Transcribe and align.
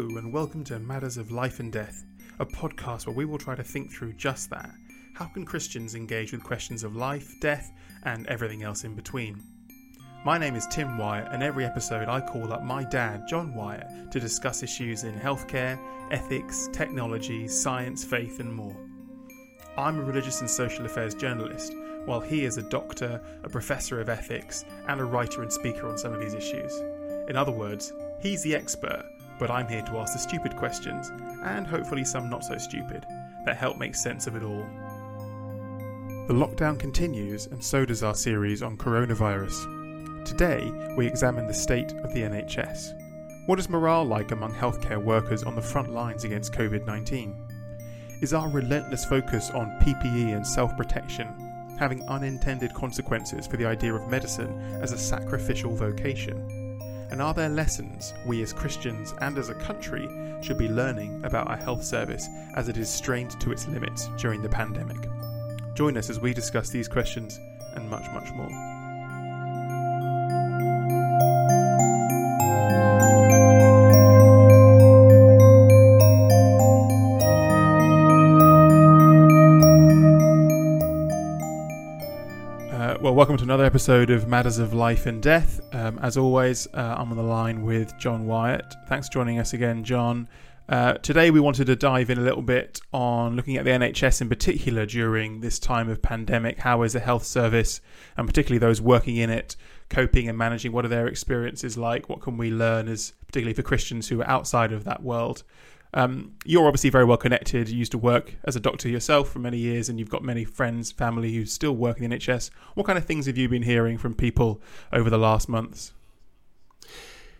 And 0.00 0.32
welcome 0.32 0.64
to 0.64 0.78
Matters 0.78 1.18
of 1.18 1.30
Life 1.30 1.60
and 1.60 1.70
Death, 1.70 2.06
a 2.38 2.46
podcast 2.46 3.06
where 3.06 3.14
we 3.14 3.26
will 3.26 3.36
try 3.36 3.54
to 3.54 3.62
think 3.62 3.92
through 3.92 4.14
just 4.14 4.48
that. 4.48 4.70
How 5.12 5.26
can 5.26 5.44
Christians 5.44 5.94
engage 5.94 6.32
with 6.32 6.42
questions 6.42 6.82
of 6.82 6.96
life, 6.96 7.34
death, 7.42 7.70
and 8.04 8.26
everything 8.26 8.62
else 8.62 8.84
in 8.84 8.94
between? 8.94 9.42
My 10.24 10.38
name 10.38 10.54
is 10.56 10.66
Tim 10.68 10.96
Wyatt, 10.96 11.28
and 11.32 11.42
every 11.42 11.66
episode 11.66 12.08
I 12.08 12.22
call 12.22 12.50
up 12.50 12.64
my 12.64 12.82
dad, 12.82 13.28
John 13.28 13.54
Wyatt, 13.54 14.10
to 14.10 14.18
discuss 14.18 14.62
issues 14.62 15.04
in 15.04 15.12
healthcare, 15.12 15.78
ethics, 16.10 16.70
technology, 16.72 17.46
science, 17.46 18.02
faith, 18.02 18.40
and 18.40 18.52
more. 18.52 18.76
I'm 19.76 20.00
a 20.00 20.02
religious 20.02 20.40
and 20.40 20.48
social 20.48 20.86
affairs 20.86 21.14
journalist, 21.14 21.74
while 22.06 22.20
he 22.20 22.46
is 22.46 22.56
a 22.56 22.68
doctor, 22.70 23.20
a 23.44 23.50
professor 23.50 24.00
of 24.00 24.08
ethics, 24.08 24.64
and 24.88 24.98
a 24.98 25.04
writer 25.04 25.42
and 25.42 25.52
speaker 25.52 25.86
on 25.86 25.98
some 25.98 26.14
of 26.14 26.20
these 26.20 26.34
issues. 26.34 26.72
In 27.28 27.36
other 27.36 27.52
words, 27.52 27.92
he's 28.22 28.42
the 28.42 28.56
expert 28.56 29.04
but 29.40 29.50
I'm 29.50 29.66
here 29.66 29.82
to 29.82 29.98
ask 29.98 30.12
the 30.12 30.18
stupid 30.18 30.54
questions, 30.54 31.10
and 31.42 31.66
hopefully 31.66 32.04
some 32.04 32.28
not 32.28 32.44
so 32.44 32.58
stupid, 32.58 33.06
that 33.46 33.56
help 33.56 33.78
make 33.78 33.94
sense 33.94 34.26
of 34.26 34.36
it 34.36 34.44
all. 34.44 34.66
The 36.28 36.34
lockdown 36.34 36.78
continues, 36.78 37.46
and 37.46 37.64
so 37.64 37.84
does 37.86 38.04
our 38.04 38.14
series 38.14 38.62
on 38.62 38.76
coronavirus. 38.76 40.26
Today, 40.26 40.70
we 40.96 41.06
examine 41.06 41.46
the 41.46 41.54
state 41.54 41.92
of 42.04 42.12
the 42.12 42.20
NHS. 42.20 42.92
What 43.46 43.58
is 43.58 43.70
morale 43.70 44.04
like 44.04 44.30
among 44.30 44.52
healthcare 44.52 45.02
workers 45.02 45.42
on 45.42 45.56
the 45.56 45.62
front 45.62 45.90
lines 45.90 46.24
against 46.24 46.52
COVID 46.52 46.86
19? 46.86 47.34
Is 48.20 48.34
our 48.34 48.48
relentless 48.50 49.06
focus 49.06 49.50
on 49.50 49.80
PPE 49.80 50.36
and 50.36 50.46
self 50.46 50.76
protection 50.76 51.26
having 51.78 52.06
unintended 52.08 52.74
consequences 52.74 53.46
for 53.46 53.56
the 53.56 53.64
idea 53.64 53.94
of 53.94 54.06
medicine 54.10 54.60
as 54.82 54.92
a 54.92 54.98
sacrificial 54.98 55.74
vocation? 55.74 56.59
And 57.10 57.20
are 57.20 57.34
there 57.34 57.48
lessons 57.48 58.14
we 58.24 58.42
as 58.42 58.52
Christians 58.52 59.14
and 59.20 59.36
as 59.36 59.48
a 59.48 59.54
country 59.54 60.08
should 60.42 60.58
be 60.58 60.68
learning 60.68 61.22
about 61.24 61.48
our 61.48 61.56
health 61.56 61.84
service 61.84 62.28
as 62.54 62.68
it 62.68 62.76
is 62.76 62.88
strained 62.88 63.38
to 63.40 63.52
its 63.52 63.66
limits 63.66 64.08
during 64.16 64.42
the 64.42 64.48
pandemic? 64.48 65.08
Join 65.74 65.96
us 65.96 66.10
as 66.10 66.20
we 66.20 66.32
discuss 66.32 66.70
these 66.70 66.88
questions 66.88 67.40
and 67.74 67.88
much, 67.88 68.10
much 68.12 68.30
more. 68.32 68.69
Another 83.50 83.64
episode 83.64 84.10
of 84.10 84.28
Matters 84.28 84.60
of 84.60 84.72
Life 84.72 85.06
and 85.06 85.20
Death. 85.20 85.60
Um, 85.74 85.98
as 86.02 86.16
always, 86.16 86.68
uh, 86.72 86.94
I'm 86.96 87.10
on 87.10 87.16
the 87.16 87.22
line 87.24 87.62
with 87.62 87.92
John 87.98 88.28
Wyatt. 88.28 88.76
Thanks 88.86 89.08
for 89.08 89.14
joining 89.14 89.40
us 89.40 89.54
again, 89.54 89.82
John. 89.82 90.28
Uh, 90.68 90.92
today, 90.92 91.32
we 91.32 91.40
wanted 91.40 91.66
to 91.66 91.74
dive 91.74 92.10
in 92.10 92.18
a 92.18 92.20
little 92.20 92.42
bit 92.42 92.80
on 92.92 93.34
looking 93.34 93.56
at 93.56 93.64
the 93.64 93.72
NHS 93.72 94.20
in 94.20 94.28
particular 94.28 94.86
during 94.86 95.40
this 95.40 95.58
time 95.58 95.88
of 95.88 96.00
pandemic. 96.00 96.60
How 96.60 96.82
is 96.84 96.92
the 96.92 97.00
health 97.00 97.24
service, 97.24 97.80
and 98.16 98.28
particularly 98.28 98.60
those 98.60 98.80
working 98.80 99.16
in 99.16 99.30
it, 99.30 99.56
coping 99.88 100.28
and 100.28 100.38
managing? 100.38 100.70
What 100.70 100.84
are 100.84 100.88
their 100.88 101.08
experiences 101.08 101.76
like? 101.76 102.08
What 102.08 102.20
can 102.20 102.36
we 102.36 102.52
learn, 102.52 102.86
as 102.86 103.14
particularly 103.26 103.54
for 103.54 103.62
Christians 103.62 104.06
who 104.06 104.20
are 104.20 104.28
outside 104.28 104.70
of 104.70 104.84
that 104.84 105.02
world? 105.02 105.42
Um, 105.92 106.34
you're 106.44 106.66
obviously 106.66 106.90
very 106.90 107.04
well 107.04 107.16
connected. 107.16 107.68
You 107.68 107.78
used 107.78 107.92
to 107.92 107.98
work 107.98 108.36
as 108.44 108.56
a 108.56 108.60
doctor 108.60 108.88
yourself 108.88 109.30
for 109.30 109.40
many 109.40 109.58
years, 109.58 109.88
and 109.88 109.98
you've 109.98 110.10
got 110.10 110.22
many 110.22 110.44
friends, 110.44 110.92
family 110.92 111.34
who 111.34 111.44
still 111.46 111.72
work 111.72 112.00
in 112.00 112.08
the 112.08 112.16
NHS. 112.16 112.50
What 112.74 112.86
kind 112.86 112.98
of 112.98 113.04
things 113.04 113.26
have 113.26 113.36
you 113.36 113.48
been 113.48 113.62
hearing 113.62 113.98
from 113.98 114.14
people 114.14 114.60
over 114.92 115.10
the 115.10 115.18
last 115.18 115.48
months? 115.48 115.92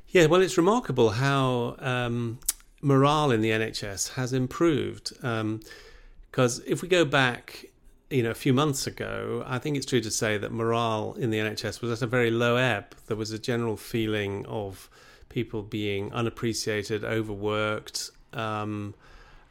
Yeah, 0.08 0.26
well, 0.26 0.40
it's 0.40 0.56
remarkable 0.56 1.10
how 1.10 1.76
um, 1.78 2.40
morale 2.82 3.30
in 3.30 3.42
the 3.42 3.50
NHS 3.50 4.14
has 4.14 4.32
improved. 4.32 5.12
Because 5.20 6.58
um, 6.58 6.64
if 6.66 6.82
we 6.82 6.88
go 6.88 7.04
back, 7.04 7.66
you 8.10 8.24
know, 8.24 8.30
a 8.30 8.34
few 8.34 8.52
months 8.52 8.88
ago, 8.88 9.44
I 9.46 9.58
think 9.58 9.76
it's 9.76 9.86
true 9.86 10.00
to 10.00 10.10
say 10.10 10.36
that 10.36 10.50
morale 10.50 11.14
in 11.16 11.30
the 11.30 11.38
NHS 11.38 11.80
was 11.80 11.92
at 11.92 12.02
a 12.02 12.08
very 12.08 12.32
low 12.32 12.56
ebb. 12.56 12.96
There 13.06 13.16
was 13.16 13.30
a 13.30 13.38
general 13.38 13.76
feeling 13.76 14.44
of 14.46 14.90
people 15.28 15.62
being 15.62 16.12
unappreciated, 16.12 17.04
overworked, 17.04 18.10
um, 18.32 18.94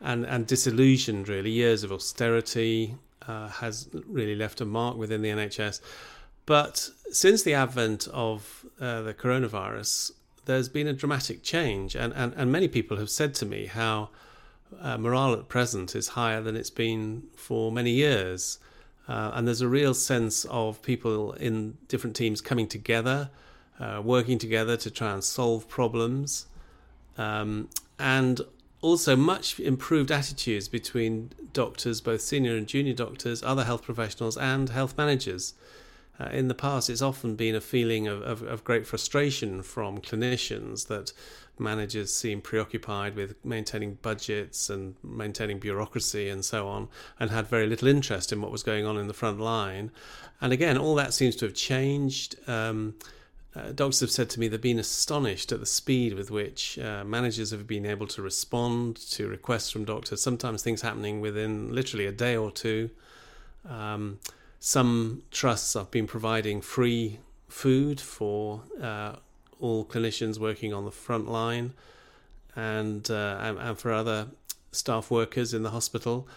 and 0.02 0.26
and 0.26 0.48
disillusioned. 0.48 1.28
Really, 1.28 1.52
years 1.52 1.84
of 1.84 1.92
austerity 1.92 2.96
uh, 3.28 3.50
has 3.50 3.90
really 4.08 4.36
left 4.36 4.62
a 4.62 4.66
mark 4.66 4.98
within 4.98 5.22
the 5.22 5.30
NHS. 5.30 5.82
But 6.46 6.90
since 7.12 7.44
the 7.44 7.54
advent 7.54 8.08
of 8.12 8.66
uh, 8.82 9.02
the 9.04 9.14
coronavirus, 9.14 10.12
there's 10.46 10.68
been 10.68 10.88
a 10.88 10.94
dramatic 10.94 11.44
change, 11.44 11.96
and, 11.96 12.12
and, 12.14 12.34
and 12.36 12.52
many 12.52 12.68
people 12.68 12.98
have 12.98 13.12
said 13.12 13.36
to 13.36 13.46
me 13.46 13.68
how 13.68 14.10
uh, 14.82 14.98
morale 14.98 15.34
at 15.34 15.48
present 15.48 15.96
is 15.96 16.10
higher 16.10 16.42
than 16.42 16.56
it's 16.56 16.72
been 16.72 17.24
for 17.36 17.72
many 17.72 17.92
years. 17.92 18.58
Uh, 19.08 19.32
and 19.34 19.48
there's 19.48 19.62
a 19.62 19.68
real 19.68 19.94
sense 19.94 20.46
of 20.46 20.82
people 20.82 21.34
in 21.34 21.78
different 21.88 22.16
teams 22.16 22.42
coming 22.42 22.68
together, 22.68 23.30
uh, 23.80 24.02
working 24.04 24.38
together 24.38 24.78
to 24.78 24.92
try 24.92 25.14
and 25.14 25.24
solve 25.24 25.68
problems. 25.68 26.46
Um, 27.18 27.70
and 27.98 28.42
also 28.82 29.16
much 29.16 29.60
improved 29.60 30.12
attitudes 30.12 30.68
between 30.68 31.32
doctors, 31.54 32.02
both 32.02 32.22
senior 32.22 32.56
and 32.56 32.68
junior 32.68 32.94
doctors, 32.94 33.44
other 33.44 33.66
health 33.66 33.84
professionals, 33.84 34.38
and 34.38 34.70
health 34.70 34.98
managers. 34.98 35.54
Uh, 36.20 36.30
in 36.32 36.50
the 36.50 36.54
past, 36.54 36.90
it's 36.90 37.02
often 37.02 37.36
been 37.36 37.56
a 37.56 37.62
feeling 37.62 38.08
of, 38.08 38.22
of, 38.22 38.42
of, 38.44 38.64
great 38.66 38.86
frustration 38.86 39.62
from 39.62 40.00
clinicians 40.00 40.88
that 40.88 41.14
managers 41.58 42.14
seem 42.14 42.42
preoccupied 42.42 43.16
with 43.16 43.34
maintaining 43.46 43.94
budgets 44.02 44.70
and 44.70 44.96
maintaining 45.02 45.60
bureaucracy 45.60 46.28
and 46.28 46.44
so 46.44 46.68
on, 46.68 46.90
and 47.20 47.32
had 47.32 47.48
very 47.48 47.68
little 47.68 47.88
interest 47.88 48.34
in 48.34 48.42
what 48.42 48.52
was 48.52 48.64
going 48.64 48.86
on 48.86 48.98
in 48.98 49.08
the 49.08 49.14
front 49.14 49.40
line. 49.40 49.92
And 50.42 50.52
again, 50.52 50.78
all 50.78 50.96
that 50.96 51.14
seems 51.14 51.38
to 51.38 51.46
have 51.46 51.56
changed. 51.56 52.36
Um, 52.48 52.96
uh, 53.56 53.72
doctors 53.72 54.00
have 54.02 54.12
said 54.12 54.30
to 54.30 54.40
me 54.40 54.48
they've 54.48 54.62
been 54.62 54.80
astonished 54.80 55.52
at 55.52 55.60
the 55.60 55.66
speed 55.66 56.14
with 56.14 56.30
which 56.30 56.78
uh, 56.78 57.04
managers 57.04 57.50
have 57.52 57.66
been 57.66 57.86
able 57.86 58.06
to 58.08 58.22
respond 58.22 58.96
to 58.96 59.28
requests 59.28 59.72
from 59.72 59.86
doctors. 59.86 60.22
Sometimes 60.22 60.62
things 60.62 60.82
happening 60.82 61.20
within 61.20 61.74
literally 61.74 62.06
a 62.06 62.12
day 62.12 62.36
or 62.36 62.52
two. 62.52 62.92
Um, 63.68 64.20
some 64.60 65.24
trusts 65.32 65.74
have 65.74 65.90
been 65.90 66.06
providing 66.06 66.62
free 66.62 67.20
food 67.48 68.00
for 68.00 68.62
uh, 68.82 69.16
all 69.60 69.84
clinicians 69.84 70.38
working 70.38 70.74
on 70.74 70.86
the 70.86 70.92
front 70.92 71.28
line 71.30 71.74
and, 72.56 73.10
uh, 73.10 73.40
and, 73.42 73.58
and 73.58 73.80
for 73.80 73.92
other 73.92 74.28
staff 74.72 75.10
workers 75.10 75.54
in 75.54 75.64
the 75.64 75.72
hospital. 75.72 76.28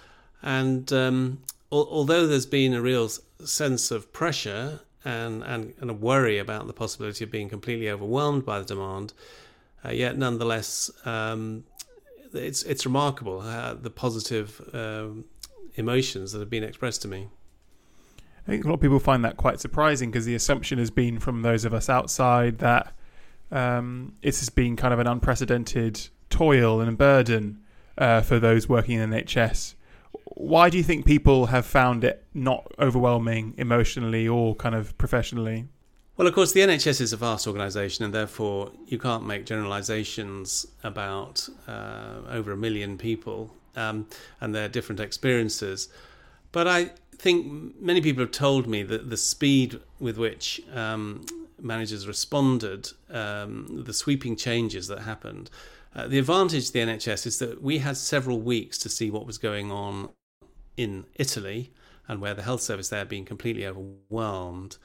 And 0.43 0.91
um, 0.93 1.43
al- 1.71 1.89
although 1.91 2.27
there's 2.27 2.47
been 2.47 2.73
a 2.73 2.81
real 2.81 3.11
sense 3.45 3.91
of 3.91 4.13
pressure 4.13 4.81
and, 5.05 5.43
and, 5.43 5.75
and 5.81 5.91
a 5.91 5.95
worry 5.95 6.39
about 6.39 6.67
the 6.67 6.73
possibility 6.73 7.25
of 7.25 7.31
being 7.31 7.49
completely 7.49 7.91
overwhelmed 7.91 8.45
by 8.45 8.59
the 8.59 8.65
demand. 8.65 9.13
Uh, 9.85 9.91
yet, 9.91 10.17
nonetheless, 10.17 10.91
um, 11.05 11.65
it's 12.33 12.63
it's 12.63 12.87
remarkable 12.87 13.41
uh, 13.41 13.75
the 13.75 13.91
positive 13.91 14.61
um, 14.73 15.25
emotions 15.75 16.33
that 16.33 16.39
have 16.39 16.51
been 16.51 16.65
expressed 16.65 17.03
to 17.03 17.09
me. 17.09 17.29
I 18.47 18.51
think 18.51 18.65
a 18.65 18.69
lot 18.69 18.75
of 18.75 18.81
people 18.81 18.99
find 18.99 19.25
that 19.25 19.37
quite 19.37 19.61
surprising 19.61 20.11
because 20.11 20.25
the 20.25 20.35
assumption 20.35 20.79
has 20.79 20.91
been 20.91 21.19
from 21.19 21.43
those 21.43 21.65
of 21.65 21.73
us 21.73 21.89
outside 21.89 22.59
that 22.59 22.93
um, 23.53 24.15
it's 24.23 24.49
been 24.49 24.77
kind 24.77 24.93
of 24.93 24.99
an 24.99 25.07
unprecedented 25.07 26.09
toil 26.31 26.81
and 26.81 26.89
a 26.89 26.93
burden 26.93 27.61
uh, 27.99 28.21
for 28.23 28.41
those 28.41 28.69
working 28.69 28.99
in 28.99 29.11
NHS. 29.11 29.75
Why 30.35 30.71
do 30.71 30.79
you 30.79 30.83
think 30.83 31.05
people 31.05 31.47
have 31.47 31.67
found 31.67 32.05
it 32.05 32.25
not 32.35 32.73
overwhelming 32.79 33.55
emotionally 33.59 34.27
or 34.27 34.55
kind 34.55 34.75
of 34.75 34.97
professionally? 34.99 35.69
Well, 36.17 36.29
of 36.29 36.35
course, 36.35 36.53
the 36.53 36.61
NHS 36.61 37.01
is 37.01 37.13
a 37.13 37.17
vast 37.17 37.47
organisation, 37.47 38.05
and 38.05 38.15
therefore 38.15 38.71
you 38.87 38.99
can't 38.99 39.27
make 39.27 39.47
generalisations 39.47 40.67
about 40.85 41.49
uh, 41.67 42.21
over 42.29 42.53
a 42.53 42.57
million 42.57 42.99
people 42.99 43.55
um, 43.77 44.07
and 44.41 44.55
their 44.55 44.69
different 44.69 45.01
experiences. 45.01 45.89
But 46.51 46.69
I 46.69 46.91
think 47.17 47.81
many 47.81 48.01
people 48.01 48.23
have 48.23 48.31
told 48.31 48.67
me 48.67 48.83
that 48.83 49.11
the 49.11 49.17
speed 49.17 49.81
with 50.01 50.19
which 50.19 50.61
um, 50.75 51.25
managers 51.61 52.07
responded, 52.07 52.91
um, 53.11 53.83
the 53.85 53.93
sweeping 53.95 54.37
changes 54.37 54.89
that 54.89 55.01
happened, 55.01 55.51
uh, 55.95 56.09
the 56.09 56.19
advantage 56.19 56.69
of 56.69 56.73
the 56.73 56.81
NHS 56.81 57.27
is 57.27 57.39
that 57.39 57.63
we 57.63 57.79
had 57.79 57.97
several 57.97 58.41
weeks 58.41 58.79
to 58.79 58.89
see 58.89 59.11
what 59.11 59.27
was 59.27 59.39
going 59.39 59.71
on 59.71 60.09
in 60.77 61.07
Italy 61.17 61.71
and 62.09 62.21
where 62.21 62.35
the 62.35 62.43
health 62.43 62.61
service 62.61 62.89
there 62.89 63.01
had 63.01 63.09
been 63.09 63.25
completely 63.25 63.67
overwhelmed. 63.67 64.77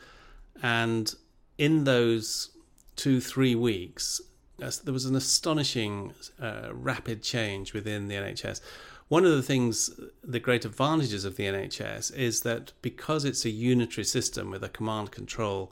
And 0.61 1.13
in 1.57 1.83
those 1.83 2.51
two, 2.95 3.19
three 3.21 3.55
weeks, 3.55 4.21
there 4.57 4.93
was 4.93 5.05
an 5.05 5.15
astonishing 5.15 6.13
uh, 6.41 6.69
rapid 6.71 7.21
change 7.21 7.73
within 7.73 8.07
the 8.07 8.15
NHS. 8.15 8.61
One 9.07 9.23
of 9.23 9.31
the 9.31 9.43
things, 9.43 9.89
the 10.23 10.39
great 10.39 10.65
advantages 10.65 11.23
of 11.23 11.37
the 11.37 11.43
NHS 11.43 12.13
is 12.15 12.41
that 12.41 12.73
because 12.81 13.23
it's 13.23 13.45
a 13.45 13.49
unitary 13.49 14.03
system 14.03 14.51
with 14.51 14.63
a 14.63 14.69
command 14.69 15.11
control 15.11 15.71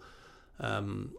um, 0.60 1.14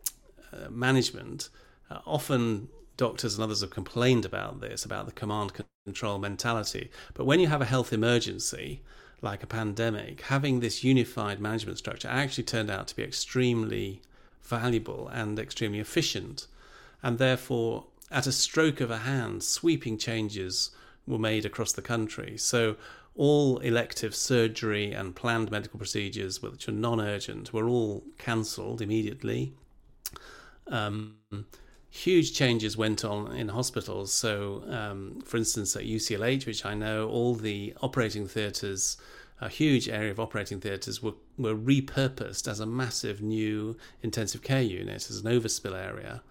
uh, 0.52 0.70
management, 0.70 1.50
uh, 1.90 1.98
often 2.06 2.68
doctors 2.96 3.34
and 3.34 3.44
others 3.44 3.60
have 3.60 3.70
complained 3.70 4.24
about 4.24 4.60
this, 4.60 4.84
about 4.84 5.06
the 5.06 5.12
command 5.12 5.52
control 5.86 6.18
mentality. 6.18 6.90
But 7.14 7.24
when 7.24 7.40
you 7.40 7.46
have 7.46 7.62
a 7.62 7.72
health 7.74 7.92
emergency, 7.92 8.82
like 9.22 9.42
a 9.42 9.46
pandemic, 9.46 10.22
having 10.22 10.60
this 10.60 10.84
unified 10.84 11.40
management 11.40 11.78
structure 11.78 12.08
actually 12.08 12.44
turned 12.44 12.70
out 12.70 12.88
to 12.88 12.96
be 12.96 13.02
extremely 13.02 14.02
valuable 14.42 15.08
and 15.08 15.38
extremely 15.38 15.78
efficient. 15.78 16.46
And 17.02 17.18
therefore, 17.18 17.84
at 18.10 18.26
a 18.26 18.32
stroke 18.32 18.80
of 18.80 18.90
a 18.90 18.98
hand, 18.98 19.42
sweeping 19.42 19.96
changes 19.96 20.70
were 21.06 21.18
made 21.18 21.44
across 21.46 21.72
the 21.72 21.82
country. 21.82 22.36
So, 22.36 22.76
all 23.14 23.58
elective 23.58 24.14
surgery 24.14 24.92
and 24.92 25.16
planned 25.16 25.50
medical 25.50 25.78
procedures, 25.78 26.42
which 26.42 26.68
are 26.68 26.72
non 26.72 27.00
urgent, 27.00 27.52
were 27.52 27.68
all 27.68 28.04
cancelled 28.18 28.82
immediately. 28.82 29.54
Um, 30.66 31.14
huge 31.96 32.34
changes 32.34 32.76
went 32.76 33.04
on 33.04 33.32
in 33.32 33.48
hospitals. 33.48 34.12
So, 34.12 34.62
um, 34.68 35.22
for 35.24 35.38
instance, 35.38 35.74
at 35.74 35.84
UCLH, 35.84 36.46
which 36.46 36.64
I 36.64 36.74
know, 36.74 37.08
all 37.08 37.34
the 37.34 37.74
operating 37.80 38.28
theatres, 38.28 38.98
a 39.40 39.48
huge 39.48 39.88
area 39.88 40.10
of 40.10 40.20
operating 40.20 40.60
theatres, 40.60 41.02
were, 41.02 41.14
were 41.38 41.54
repurposed 41.54 42.48
as 42.48 42.60
a 42.60 42.66
massive 42.66 43.22
new 43.22 43.76
intensive 44.02 44.42
care 44.42 44.62
unit, 44.62 45.08
as 45.08 45.18
an 45.24 45.30
overspill 45.30 45.74
area, 45.74 46.22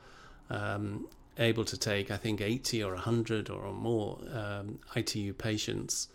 um, 0.50 1.07
able 1.38 1.65
to 1.65 1.77
take, 1.77 2.11
I 2.11 2.18
think, 2.18 2.41
80 2.41 2.83
or 2.83 2.94
100 2.94 3.50
or 3.50 3.73
more 3.73 4.19
um, 4.31 4.79
ITU 4.95 5.33
patients. 5.33 6.09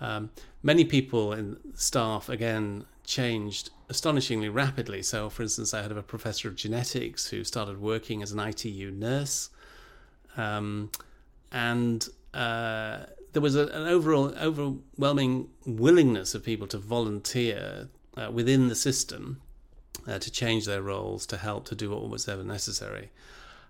Um, 0.00 0.30
many 0.62 0.84
people 0.84 1.32
in 1.32 1.56
staff, 1.74 2.28
again, 2.28 2.84
changed 3.08 3.70
astonishingly 3.88 4.50
rapidly. 4.50 5.02
So, 5.02 5.30
for 5.30 5.42
instance, 5.42 5.72
I 5.72 5.82
had 5.82 5.90
a 5.90 6.02
professor 6.02 6.46
of 6.46 6.54
genetics 6.54 7.28
who 7.28 7.42
started 7.42 7.80
working 7.80 8.22
as 8.22 8.32
an 8.32 8.38
ITU 8.38 8.90
nurse, 8.90 9.48
um, 10.36 10.90
and 11.50 12.06
uh, 12.34 13.06
there 13.32 13.42
was 13.42 13.56
a, 13.56 13.66
an 13.68 13.86
overall 13.86 14.34
overwhelming 14.38 15.48
willingness 15.64 16.34
of 16.34 16.44
people 16.44 16.66
to 16.68 16.78
volunteer 16.78 17.88
uh, 18.16 18.30
within 18.30 18.68
the 18.68 18.74
system 18.74 19.40
uh, 20.06 20.18
to 20.18 20.30
change 20.30 20.66
their 20.66 20.82
roles 20.82 21.24
to 21.26 21.38
help 21.38 21.64
to 21.66 21.74
do 21.74 21.90
what 21.90 22.10
was 22.10 22.28
ever 22.28 22.44
necessary. 22.44 23.10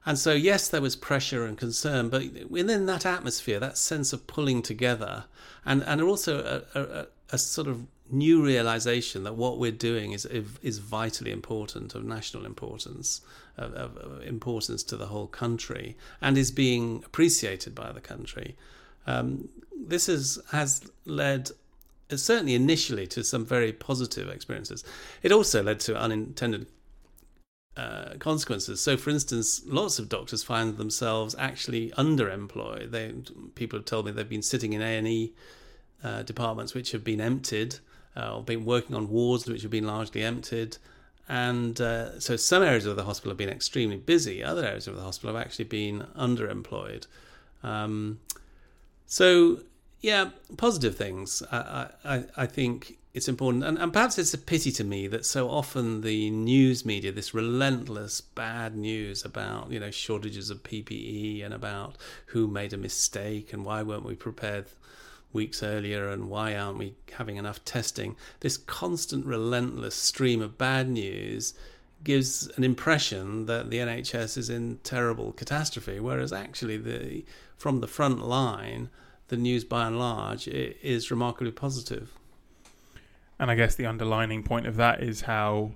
And 0.05 0.19
so, 0.19 0.33
yes, 0.33 0.69
there 0.69 0.81
was 0.81 0.97
pressure 0.97 1.45
and 1.45 1.57
concern, 1.57 2.09
but 2.09 2.51
within 2.51 2.87
that 2.87 3.07
atmosphere, 3.07 3.61
that 3.61 3.79
sense 3.79 4.13
of 4.13 4.27
pulling 4.27 4.63
together, 4.63 5.25
and, 5.65 5.83
and 5.85 6.01
also 6.01 6.65
a, 6.75 6.81
a, 6.81 7.07
a 7.31 7.39
sort 7.39 7.69
of 7.69 7.87
new 8.11 8.43
realization 8.43 9.25
that 9.25 9.35
what 9.35 9.59
we're 9.59 9.73
doing 9.73 10.13
is 10.13 10.25
is 10.27 10.79
vitally 10.79 11.31
important, 11.31 11.95
of 11.95 12.05
national 12.05 12.47
importance, 12.47 13.21
of, 13.57 13.75
of, 13.75 14.23
importance 14.23 14.83
to 14.85 14.97
the 14.97 15.07
whole 15.07 15.27
country, 15.27 15.97
and 16.21 16.39
is 16.39 16.51
being 16.51 17.03
appreciated 17.05 17.75
by 17.75 17.93
the 17.93 18.01
country. 18.01 18.57
Um, 19.07 19.49
this 19.75 20.09
is, 20.09 20.39
has 20.53 20.91
led, 21.05 21.51
certainly 22.11 22.55
initially, 22.55 23.07
to 23.09 23.25
some 23.25 23.45
very 23.45 23.73
positive 23.73 24.29
experiences. 24.29 24.85
It 25.23 25.33
also 25.33 25.63
led 25.63 25.81
to 25.81 25.97
unintended 25.97 26.67
uh, 27.77 28.15
consequences. 28.19 28.81
So, 28.81 28.97
for 28.97 29.11
instance, 29.11 29.63
lots 29.65 29.99
of 29.99 30.09
doctors 30.09 30.43
find 30.43 30.77
themselves 30.77 31.35
actually 31.39 31.91
underemployed. 31.93 32.91
They 32.91 33.15
people 33.55 33.79
have 33.79 33.87
told 33.87 34.07
me 34.07 34.13
they've 34.13 34.29
been 34.29 34.43
sitting 34.43 34.73
in 34.73 34.83
A 34.83 34.99
and 34.99 35.07
E 35.07 35.33
uh, 36.03 36.23
departments 36.23 36.75
which 36.75 36.93
have 36.93 37.05
been 37.05 37.21
emptied 37.21 37.77
uh, 38.19 38.37
or 38.37 38.43
been 38.43 38.65
working 38.65 38.97
on 38.97 39.09
wards 39.09 39.47
which 39.47 39.63
have 39.63 39.71
been 39.71 39.87
largely 39.87 40.23
emptied. 40.23 40.77
And 41.29 41.81
uh, 41.81 42.19
so 42.21 42.37
some 42.37 42.63
areas 42.63 42.87
of 42.87 42.97
the 42.97 43.05
hospital 43.05 43.31
have 43.31 43.39
been 43.39 43.51
extremely 43.51 43.97
busy, 43.97 44.43
other 44.43 44.65
areas 44.65 44.89
of 44.89 44.97
the 44.97 45.03
hospital 45.03 45.37
have 45.37 45.45
actually 45.45 45.67
been 45.67 46.07
underemployed. 46.19 47.07
Um, 47.63 48.21
so, 49.07 49.61
yeah, 50.01 50.31
positive 50.57 50.97
things. 50.97 51.43
I, 51.53 51.89
I, 52.05 52.25
I 52.37 52.47
think 52.47 52.99
it's 53.13 53.29
important. 53.29 53.65
And, 53.65 53.79
and 53.79 53.93
perhaps 53.93 54.19
it's 54.19 54.33
a 54.33 54.39
pity 54.39 54.73
to 54.73 54.85
me 54.85 55.07
that 55.09 55.27
so 55.27 55.51
often 55.51 56.01
the 56.01 56.31
news 56.31 56.87
media, 56.87 57.13
this 57.13 57.35
relentless 57.35 58.23
bad 58.23 58.77
news 58.77 59.25
about, 59.25 59.71
you 59.71 59.81
know, 59.81 59.91
shortages 59.91 60.49
of 60.49 60.63
PPE 60.63 61.45
and 61.45 61.53
about 61.53 61.97
who 62.27 62.47
made 62.47 62.73
a 62.73 62.79
mistake 62.79 63.53
and 63.53 63.65
why 63.67 63.83
weren't 63.83 64.05
we 64.05 64.15
prepared 64.15 64.67
weeks 65.33 65.63
earlier 65.63 66.09
and 66.09 66.31
why 66.31 66.57
aren't 66.57 66.79
we 66.79 66.95
having 67.13 67.37
enough 67.37 67.65
testing? 67.65 68.17
This 68.41 68.57
constant, 68.57 69.27
relentless 69.27 69.95
stream 69.95 70.41
of 70.41 70.59
bad 70.59 70.89
news 70.89 71.55
gives 72.05 72.49
an 72.57 72.65
impression 72.65 73.47
that 73.47 73.71
the 73.71 73.79
NHS 73.79 74.39
is 74.39 74.51
in 74.51 74.79
terrible 74.85 75.33
catastrophe, 75.33 76.01
whereas 76.01 76.33
actually 76.33 76.77
the 76.77 77.25
from 77.57 77.81
the 77.81 77.89
front 77.89 78.25
line, 78.25 78.89
the 79.29 79.37
news 79.37 79.65
by 79.65 79.87
and 79.87 79.99
large 79.99 80.47
is 80.49 81.11
remarkably 81.11 81.51
positive. 81.51 82.13
And 83.39 83.51
I 83.51 83.57
guess 83.57 83.75
the 83.75 83.87
underlining 83.87 84.43
point 84.43 84.67
of 84.67 84.77
that 84.77 85.03
is 85.03 85.23
how 85.23 85.73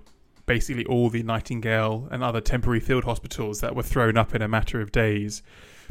basically 0.47 0.85
all 0.85 1.11
the 1.11 1.23
Nightingale 1.23 2.09
and 2.11 2.23
other 2.23 2.41
temporary 2.41 2.81
field 2.81 3.05
hospitals 3.05 3.61
that 3.61 3.75
were 3.75 3.83
thrown 3.83 4.17
up 4.17 4.35
in 4.35 4.43
a 4.43 4.49
matter 4.49 4.81
of 4.81 4.93
days 4.93 5.43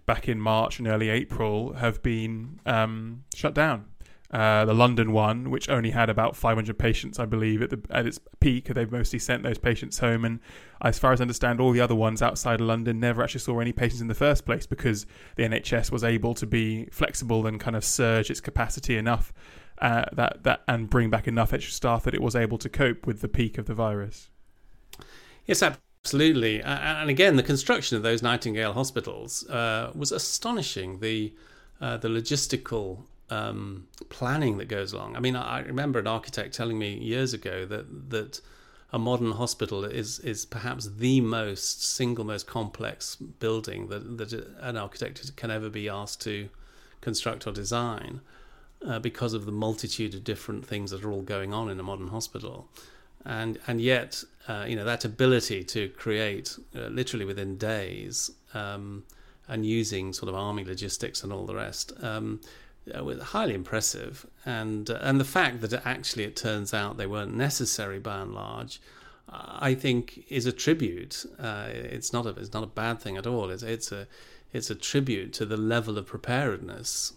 back 0.05 0.27
in 0.27 0.39
March 0.39 0.79
and 0.79 0.87
early 0.87 1.09
April 1.09 1.73
have 1.73 2.01
been 2.01 2.59
um, 2.65 3.23
shut 3.33 3.53
down. 3.53 3.85
Uh, 4.31 4.63
the 4.63 4.73
London 4.73 5.11
one, 5.11 5.49
which 5.49 5.67
only 5.67 5.89
had 5.89 6.09
about 6.09 6.37
500 6.37 6.79
patients, 6.79 7.19
I 7.19 7.25
believe, 7.25 7.61
at, 7.61 7.69
the, 7.69 7.81
at 7.89 8.05
its 8.05 8.17
peak, 8.39 8.67
they've 8.67 8.91
mostly 8.91 9.19
sent 9.19 9.43
those 9.43 9.57
patients 9.57 9.99
home. 9.99 10.23
And 10.23 10.39
as 10.81 10.97
far 10.97 11.11
as 11.11 11.19
I 11.19 11.23
understand, 11.23 11.59
all 11.59 11.71
the 11.71 11.81
other 11.81 11.95
ones 11.95 12.21
outside 12.21 12.61
of 12.61 12.67
London 12.67 12.97
never 12.97 13.21
actually 13.21 13.41
saw 13.41 13.59
any 13.59 13.73
patients 13.73 13.99
in 13.99 14.07
the 14.07 14.15
first 14.15 14.45
place 14.45 14.65
because 14.65 15.05
the 15.35 15.43
NHS 15.43 15.91
was 15.91 16.05
able 16.05 16.33
to 16.35 16.45
be 16.45 16.85
flexible 16.93 17.45
and 17.45 17.59
kind 17.59 17.75
of 17.75 17.83
surge 17.83 18.31
its 18.31 18.39
capacity 18.39 18.95
enough 18.95 19.33
uh, 19.81 20.05
that 20.13 20.43
that 20.43 20.61
and 20.67 20.89
bring 20.89 21.09
back 21.09 21.27
enough 21.27 21.53
extra 21.53 21.73
staff 21.73 22.03
that 22.03 22.13
it 22.13 22.21
was 22.21 22.35
able 22.35 22.57
to 22.59 22.69
cope 22.69 23.05
with 23.05 23.19
the 23.19 23.27
peak 23.27 23.57
of 23.57 23.65
the 23.65 23.73
virus. 23.73 24.29
Yes, 25.45 25.61
Absolutely, 25.61 25.79
and 26.65 27.09
again, 27.09 27.35
the 27.35 27.43
construction 27.43 27.95
of 27.95 28.03
those 28.03 28.21
Nightingale 28.21 28.73
hospitals 28.73 29.47
uh, 29.49 29.91
was 29.95 30.11
astonishing. 30.11 30.99
The 30.99 31.33
uh, 31.79 31.97
the 31.97 32.09
logistical 32.09 33.03
um, 33.29 33.87
planning 34.09 34.57
that 34.57 34.65
goes 34.67 34.93
along. 34.93 35.15
I 35.15 35.19
mean, 35.19 35.35
I 35.35 35.59
remember 35.59 35.99
an 35.99 36.07
architect 36.07 36.53
telling 36.53 36.77
me 36.77 36.97
years 36.97 37.33
ago 37.33 37.65
that 37.65 38.09
that 38.09 38.41
a 38.91 38.99
modern 38.99 39.33
hospital 39.33 39.85
is 39.85 40.19
is 40.19 40.45
perhaps 40.45 40.89
the 40.97 41.21
most 41.21 41.83
single 41.83 42.25
most 42.25 42.47
complex 42.47 43.15
building 43.15 43.87
that 43.87 44.17
that 44.17 44.33
an 44.59 44.77
architect 44.77 45.35
can 45.35 45.51
ever 45.51 45.69
be 45.69 45.87
asked 45.87 46.21
to 46.21 46.49
construct 46.99 47.47
or 47.47 47.51
design 47.51 48.21
uh, 48.85 48.99
because 48.99 49.33
of 49.33 49.45
the 49.45 49.51
multitude 49.51 50.13
of 50.13 50.23
different 50.23 50.65
things 50.65 50.91
that 50.91 51.03
are 51.03 51.11
all 51.11 51.21
going 51.21 51.53
on 51.53 51.69
in 51.69 51.79
a 51.79 51.83
modern 51.83 52.09
hospital 52.09 52.67
and 53.25 53.59
and 53.67 53.81
yet 53.81 54.23
uh, 54.47 54.65
you 54.67 54.75
know 54.75 54.85
that 54.85 55.05
ability 55.05 55.63
to 55.63 55.89
create 55.89 56.57
uh, 56.75 56.87
literally 56.87 57.25
within 57.25 57.57
days 57.57 58.31
um, 58.53 59.03
and 59.47 59.65
using 59.65 60.13
sort 60.13 60.29
of 60.29 60.35
army 60.35 60.63
logistics 60.63 61.23
and 61.23 61.31
all 61.31 61.45
the 61.45 61.55
rest 61.55 61.93
um, 62.01 62.41
uh, 62.97 63.03
was 63.03 63.21
highly 63.21 63.53
impressive 63.53 64.25
and 64.45 64.89
uh, 64.89 64.97
and 65.01 65.19
the 65.19 65.25
fact 65.25 65.61
that 65.61 65.73
actually 65.85 66.23
it 66.23 66.35
turns 66.35 66.73
out 66.73 66.97
they 66.97 67.07
weren't 67.07 67.35
necessary 67.35 67.99
by 67.99 68.19
and 68.19 68.33
large 68.33 68.81
I 69.33 69.75
think 69.75 70.25
is 70.29 70.45
a 70.45 70.51
tribute. 70.51 71.25
Uh, 71.39 71.67
it's 71.69 72.11
not 72.11 72.25
a 72.25 72.29
it's 72.31 72.53
not 72.53 72.63
a 72.63 72.67
bad 72.67 72.99
thing 72.99 73.17
at 73.17 73.25
all. 73.25 73.49
It's 73.49 73.63
it's 73.63 73.91
a 73.91 74.07
it's 74.51 74.69
a 74.69 74.75
tribute 74.75 75.31
to 75.33 75.45
the 75.45 75.57
level 75.57 75.97
of 75.97 76.07
preparedness 76.07 77.13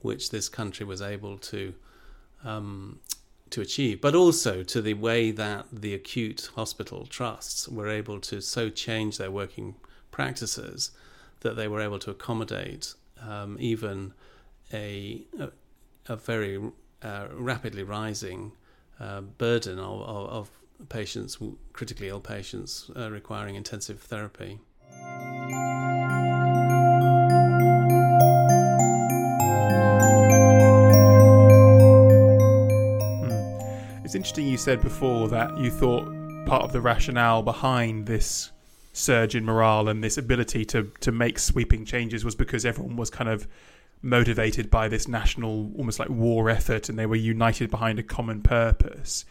which 0.00 0.30
this 0.30 0.48
country 0.48 0.86
was 0.86 1.02
able 1.02 1.38
to 1.38 1.74
um, 2.44 3.00
to 3.50 3.60
achieve, 3.60 4.00
but 4.00 4.14
also 4.14 4.62
to 4.62 4.80
the 4.80 4.94
way 4.94 5.30
that 5.30 5.66
the 5.72 5.94
acute 5.94 6.50
hospital 6.54 7.06
trusts 7.06 7.68
were 7.68 7.88
able 7.88 8.20
to 8.20 8.40
so 8.40 8.70
change 8.70 9.18
their 9.18 9.30
working 9.30 9.74
practices 10.10 10.90
that 11.40 11.56
they 11.56 11.68
were 11.68 11.80
able 11.80 11.98
to 11.98 12.10
accommodate 12.10 12.94
um, 13.26 13.56
even 13.60 14.12
a, 14.72 15.22
a, 16.08 16.16
very 16.16 16.60
uh, 17.02 17.26
rapidly 17.32 17.82
rising 17.82 18.52
uh, 19.00 19.20
burden 19.20 19.78
of, 19.78 20.00
of, 20.02 20.28
of, 20.28 20.50
patients, 20.88 21.38
critically 21.72 22.08
ill 22.08 22.20
patients 22.20 22.88
uh, 22.96 23.10
requiring 23.10 23.56
intensive 23.56 24.00
therapy. 24.00 24.60
Interesting 34.18 34.48
you 34.48 34.56
said 34.56 34.82
before 34.82 35.28
that 35.28 35.56
you 35.56 35.70
thought 35.70 36.04
part 36.44 36.64
of 36.64 36.72
the 36.72 36.80
rationale 36.80 37.40
behind 37.40 38.04
this 38.04 38.50
surge 38.92 39.36
in 39.36 39.44
morale 39.44 39.88
and 39.88 40.02
this 40.02 40.18
ability 40.18 40.64
to 40.64 40.90
to 40.98 41.12
make 41.12 41.38
sweeping 41.38 41.84
changes 41.84 42.24
was 42.24 42.34
because 42.34 42.66
everyone 42.66 42.96
was 42.96 43.10
kind 43.10 43.30
of 43.30 43.46
motivated 44.02 44.68
by 44.72 44.88
this 44.88 45.06
national 45.06 45.70
almost 45.78 46.00
like 46.00 46.08
war 46.08 46.50
effort 46.50 46.88
and 46.88 46.98
they 46.98 47.06
were 47.06 47.14
united 47.14 47.70
behind 47.70 48.00
a 48.00 48.02
common 48.02 48.42
purpose. 48.42 49.24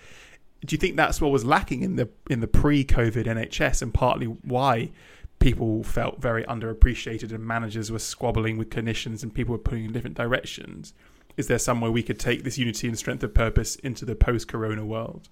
Do 0.65 0.73
you 0.73 0.77
think 0.77 0.95
that's 0.95 1.19
what 1.19 1.31
was 1.31 1.43
lacking 1.43 1.83
in 1.83 1.97
the 1.97 2.07
in 2.29 2.39
the 2.39 2.47
pre-COVID 2.47 3.25
NHS 3.25 3.81
and 3.81 3.93
partly 3.93 4.27
why 4.27 4.91
people 5.39 5.83
felt 5.83 6.21
very 6.21 6.45
underappreciated 6.45 7.33
and 7.33 7.45
managers 7.45 7.91
were 7.91 7.99
squabbling 7.99 8.57
with 8.57 8.69
clinicians 8.69 9.21
and 9.21 9.33
people 9.33 9.51
were 9.51 9.59
pulling 9.59 9.83
in 9.83 9.91
different 9.91 10.15
directions? 10.15 10.93
Is 11.37 11.47
there 11.47 11.59
some 11.59 11.79
way 11.79 11.89
we 11.89 12.03
could 12.03 12.19
take 12.19 12.43
this 12.43 12.57
unity 12.57 12.87
and 12.87 12.97
strength 12.97 13.23
of 13.23 13.33
purpose 13.33 13.75
into 13.77 14.03
the 14.03 14.15
post 14.15 14.47
corona 14.47 14.85
world? 14.85 15.29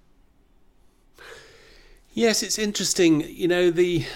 Yes, 2.14 2.42
it's 2.42 2.58
interesting. 2.58 3.20
You 3.28 3.48
know, 3.48 3.70
the 3.70 4.06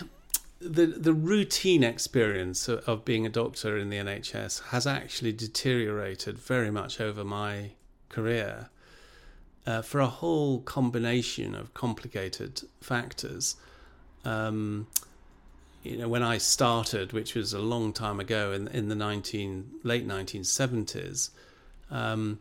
the 0.60 0.86
the 0.86 1.12
routine 1.12 1.82
experience 1.82 2.68
of, 2.68 2.88
of 2.88 3.04
being 3.04 3.26
a 3.26 3.28
doctor 3.28 3.76
in 3.76 3.90
the 3.90 3.96
NHS 3.96 4.68
has 4.68 4.86
actually 4.86 5.32
deteriorated 5.32 6.38
very 6.38 6.70
much 6.70 7.00
over 7.00 7.24
my 7.24 7.72
career 8.08 8.70
uh, 9.66 9.82
for 9.82 10.00
a 10.00 10.06
whole 10.06 10.60
combination 10.60 11.54
of 11.54 11.74
complicated 11.74 12.62
factors. 12.80 13.56
Um, 14.24 14.86
you 15.82 15.96
know, 15.96 16.08
when 16.08 16.22
I 16.22 16.38
started, 16.38 17.12
which 17.12 17.34
was 17.34 17.52
a 17.52 17.58
long 17.58 17.92
time 17.92 18.20
ago 18.20 18.52
in 18.52 18.68
in 18.68 18.88
the 18.88 18.94
nineteen 18.94 19.72
late 19.82 20.06
nineteen 20.06 20.44
seventies, 20.44 21.30
um, 21.90 22.38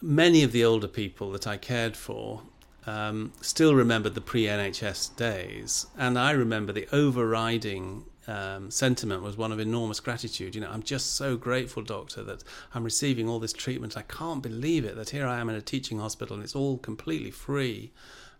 many 0.00 0.42
of 0.42 0.52
the 0.52 0.64
older 0.64 0.88
people 0.88 1.30
that 1.32 1.46
I 1.46 1.56
cared 1.56 1.96
for 1.96 2.42
um, 2.86 3.32
still 3.40 3.74
remembered 3.74 4.14
the 4.14 4.20
pre 4.20 4.44
NHS 4.44 5.16
days, 5.16 5.86
and 5.98 6.18
I 6.18 6.30
remember 6.30 6.72
the 6.72 6.88
overriding 6.94 8.04
um, 8.26 8.70
sentiment 8.70 9.22
was 9.22 9.36
one 9.36 9.52
of 9.52 9.58
enormous 9.58 10.00
gratitude. 10.00 10.54
You 10.54 10.60
know, 10.60 10.70
I'm 10.70 10.82
just 10.82 11.14
so 11.14 11.36
grateful, 11.36 11.82
doctor, 11.82 12.22
that 12.24 12.44
I'm 12.74 12.84
receiving 12.84 13.28
all 13.28 13.38
this 13.38 13.52
treatment. 13.52 13.96
I 13.96 14.02
can't 14.02 14.42
believe 14.42 14.84
it 14.84 14.96
that 14.96 15.10
here 15.10 15.26
I 15.26 15.40
am 15.40 15.48
in 15.48 15.56
a 15.56 15.60
teaching 15.60 15.98
hospital 15.98 16.34
and 16.34 16.44
it's 16.44 16.56
all 16.56 16.78
completely 16.78 17.30
free, 17.30 17.92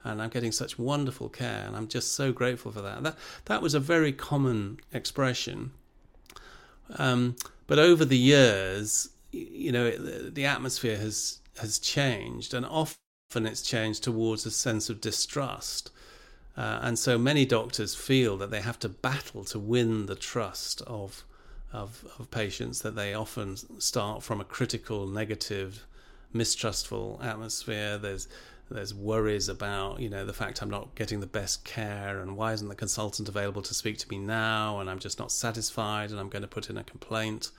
and 0.04 0.23
I'm 0.23 0.30
getting 0.30 0.52
such 0.52 0.78
wonderful 0.78 1.28
care, 1.28 1.64
and 1.66 1.76
I'm 1.76 1.88
just 1.88 2.12
so 2.12 2.33
grateful 2.33 2.73
for 2.73 2.80
that. 2.80 3.02
That 3.02 3.16
that 3.45 3.62
was 3.62 3.75
a 3.75 3.80
very 3.80 4.12
common 4.12 4.80
expression. 4.92 5.73
Um, 6.97 7.37
but 7.66 7.78
over 7.78 8.04
the 8.04 8.19
years, 8.19 9.11
you 9.33 9.73
know 9.73 9.91
the 9.91 10.47
atmosphere 10.47 10.97
has 10.97 11.41
has 11.59 11.79
changed, 11.79 12.55
and 12.55 12.65
often 12.67 12.97
it's 13.47 13.63
changed 13.63 14.03
towards 14.03 14.47
a 14.47 14.51
sense 14.51 14.89
of 14.91 15.01
distrust. 15.01 15.91
Uh, 16.57 16.81
and 16.83 16.99
so 16.99 17.17
many 17.17 17.47
doctors 17.47 17.95
feel 17.95 18.37
that 18.37 18.51
they 18.51 18.61
have 18.61 18.79
to 18.81 18.89
battle 18.89 19.45
to 19.45 19.59
win 19.59 20.07
the 20.07 20.17
trust 20.17 20.83
of, 20.83 21.25
of, 21.73 22.05
of 22.19 22.31
patients. 22.31 22.83
That 22.83 22.97
they 22.97 23.15
often 23.15 23.57
start 23.81 24.23
from 24.23 24.41
a 24.41 24.45
critical, 24.45 25.07
negative, 25.07 25.87
mistrustful 26.33 27.21
atmosphere. 27.23 27.99
There's 27.99 28.27
there's 28.71 28.95
worries 28.95 29.49
about 29.49 30.01
you 30.01 30.09
know 30.09 30.25
the 30.25 30.33
fact 30.33 30.63
I'm 30.63 30.71
not 30.71 30.95
getting 30.95 31.21
the 31.21 31.27
best 31.27 31.65
care 31.65 32.21
and 32.21 32.37
why 32.37 32.53
isn't 32.53 32.69
the 32.69 32.75
consultant 32.75 33.29
available 33.29 33.63
to 33.63 33.75
speak 33.75 33.99
to 33.99 34.09
me 34.09 34.19
now 34.19 34.79
and 34.79 34.89
I'm 34.89 35.01
just 35.01 35.19
not 35.19 35.33
satisfied 35.33 36.11
and 36.11 36.21
I'm 36.21 36.29
going 36.29 36.43
to 36.43 36.49
put 36.49 36.71
in 36.71 36.77
a 36.77 36.85
complaint 36.85 37.51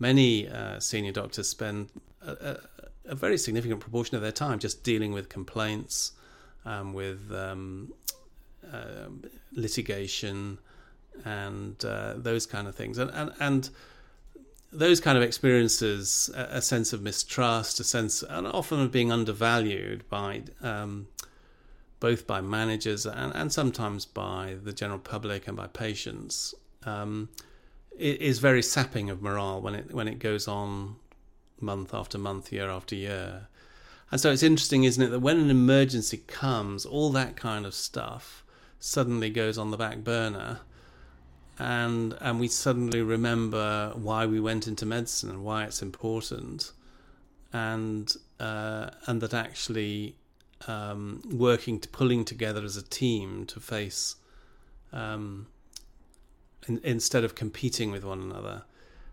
many 0.00 0.48
uh, 0.48 0.80
senior 0.80 1.12
doctors 1.12 1.48
spend 1.48 1.90
a, 2.22 2.32
a, 2.32 2.56
a, 3.04 3.14
very 3.14 3.38
significant 3.38 3.80
proportion 3.80 4.16
of 4.16 4.22
their 4.22 4.32
time 4.32 4.58
just 4.58 4.82
dealing 4.82 5.12
with 5.12 5.28
complaints, 5.28 6.12
um, 6.64 6.92
with 6.92 7.30
um, 7.32 7.92
uh, 8.72 9.06
litigation, 9.52 10.58
and 11.24 11.84
uh, 11.84 12.14
those 12.16 12.46
kind 12.46 12.66
of 12.66 12.74
things, 12.74 12.98
and 12.98 13.10
and, 13.12 13.30
and 13.38 13.70
those 14.72 15.00
kind 15.00 15.18
of 15.18 15.22
experiences, 15.22 16.30
a, 16.34 16.56
a, 16.56 16.62
sense 16.62 16.92
of 16.92 17.02
mistrust, 17.02 17.78
a 17.80 17.84
sense, 17.84 18.22
and 18.22 18.46
often 18.46 18.80
of 18.80 18.90
being 18.90 19.12
undervalued 19.12 20.08
by. 20.08 20.42
Um, 20.62 21.06
both 22.00 22.26
by 22.26 22.40
managers 22.40 23.04
and, 23.04 23.30
and 23.34 23.52
sometimes 23.52 24.06
by 24.06 24.56
the 24.64 24.72
general 24.72 24.98
public 24.98 25.46
and 25.46 25.54
by 25.54 25.66
patients, 25.66 26.54
um, 26.84 27.28
is 28.00 28.38
very 28.38 28.62
sapping 28.62 29.10
of 29.10 29.22
morale 29.22 29.60
when 29.60 29.74
it 29.74 29.92
when 29.92 30.08
it 30.08 30.18
goes 30.18 30.48
on 30.48 30.96
month 31.60 31.92
after 31.94 32.18
month, 32.18 32.52
year 32.52 32.70
after 32.70 32.94
year. 32.94 33.48
And 34.10 34.20
so 34.20 34.32
it's 34.32 34.42
interesting, 34.42 34.84
isn't 34.84 35.02
it, 35.02 35.10
that 35.10 35.20
when 35.20 35.38
an 35.38 35.50
emergency 35.50 36.16
comes, 36.26 36.84
all 36.84 37.10
that 37.10 37.36
kind 37.36 37.64
of 37.64 37.74
stuff 37.74 38.44
suddenly 38.80 39.30
goes 39.30 39.56
on 39.56 39.70
the 39.70 39.76
back 39.76 39.98
burner, 39.98 40.60
and 41.58 42.16
and 42.20 42.40
we 42.40 42.48
suddenly 42.48 43.02
remember 43.02 43.92
why 43.94 44.26
we 44.26 44.40
went 44.40 44.66
into 44.66 44.86
medicine 44.86 45.30
and 45.30 45.44
why 45.44 45.64
it's 45.64 45.82
important, 45.82 46.72
and 47.52 48.16
uh, 48.40 48.90
and 49.06 49.20
that 49.20 49.34
actually 49.34 50.16
um, 50.66 51.22
working 51.30 51.78
to 51.80 51.88
pulling 51.88 52.24
together 52.24 52.64
as 52.64 52.76
a 52.76 52.82
team 52.82 53.46
to 53.46 53.60
face 53.60 54.16
um, 54.92 55.46
in, 56.66 56.80
instead 56.82 57.24
of 57.24 57.34
competing 57.34 57.90
with 57.90 58.04
one 58.04 58.20
another. 58.20 58.62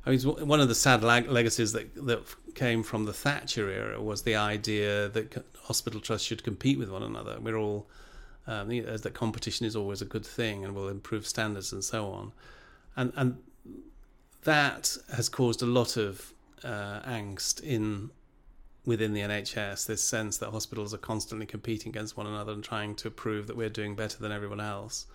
I 0.06 0.12
mean, 0.12 0.22
one 0.22 0.62
of 0.62 0.70
the 0.70 0.76
sad 0.76 1.04
leg- 1.04 1.30
legacies 1.30 1.74
that 1.74 1.94
that 2.06 2.24
came 2.56 2.82
from 2.82 3.06
the 3.06 3.14
Thatcher 3.14 3.70
era 3.70 4.02
was 4.02 4.22
the 4.22 4.36
idea 4.36 5.10
that 5.10 5.44
hospital 5.64 6.00
trusts 6.00 6.26
should 6.26 6.44
compete 6.44 6.80
with 6.80 6.90
one 6.90 7.04
another. 7.04 7.38
We're 7.42 7.58
all 7.58 7.88
um, 8.48 8.70
that 8.70 9.14
competition 9.14 9.66
is 9.66 9.76
always 9.76 10.02
a 10.02 10.06
good 10.06 10.26
thing 10.26 10.64
and 10.64 10.74
will 10.74 10.88
improve 10.88 11.28
standards 11.28 11.74
and 11.74 11.84
so 11.84 12.10
on, 12.10 12.32
and 12.96 13.12
and 13.18 13.38
that 14.44 14.98
has 15.14 15.28
caused 15.28 15.62
a 15.62 15.66
lot 15.66 15.98
of 15.98 16.34
uh, 16.64 17.02
angst 17.02 17.62
in 17.62 18.12
within 18.86 19.12
the 19.12 19.20
NHS. 19.20 19.88
This 19.88 20.02
sense 20.02 20.38
that 20.38 20.52
hospitals 20.52 20.94
are 20.94 21.00
constantly 21.00 21.46
competing 21.46 21.90
against 21.90 22.16
one 22.16 22.28
another 22.28 22.54
and 22.54 22.64
trying 22.64 22.96
to 22.96 23.12
prove 23.12 23.48
that 23.48 23.58
we're 23.58 23.68
doing 23.68 23.94
better 23.94 24.18
than 24.20 24.32
everyone 24.32 24.62
else 24.62 25.06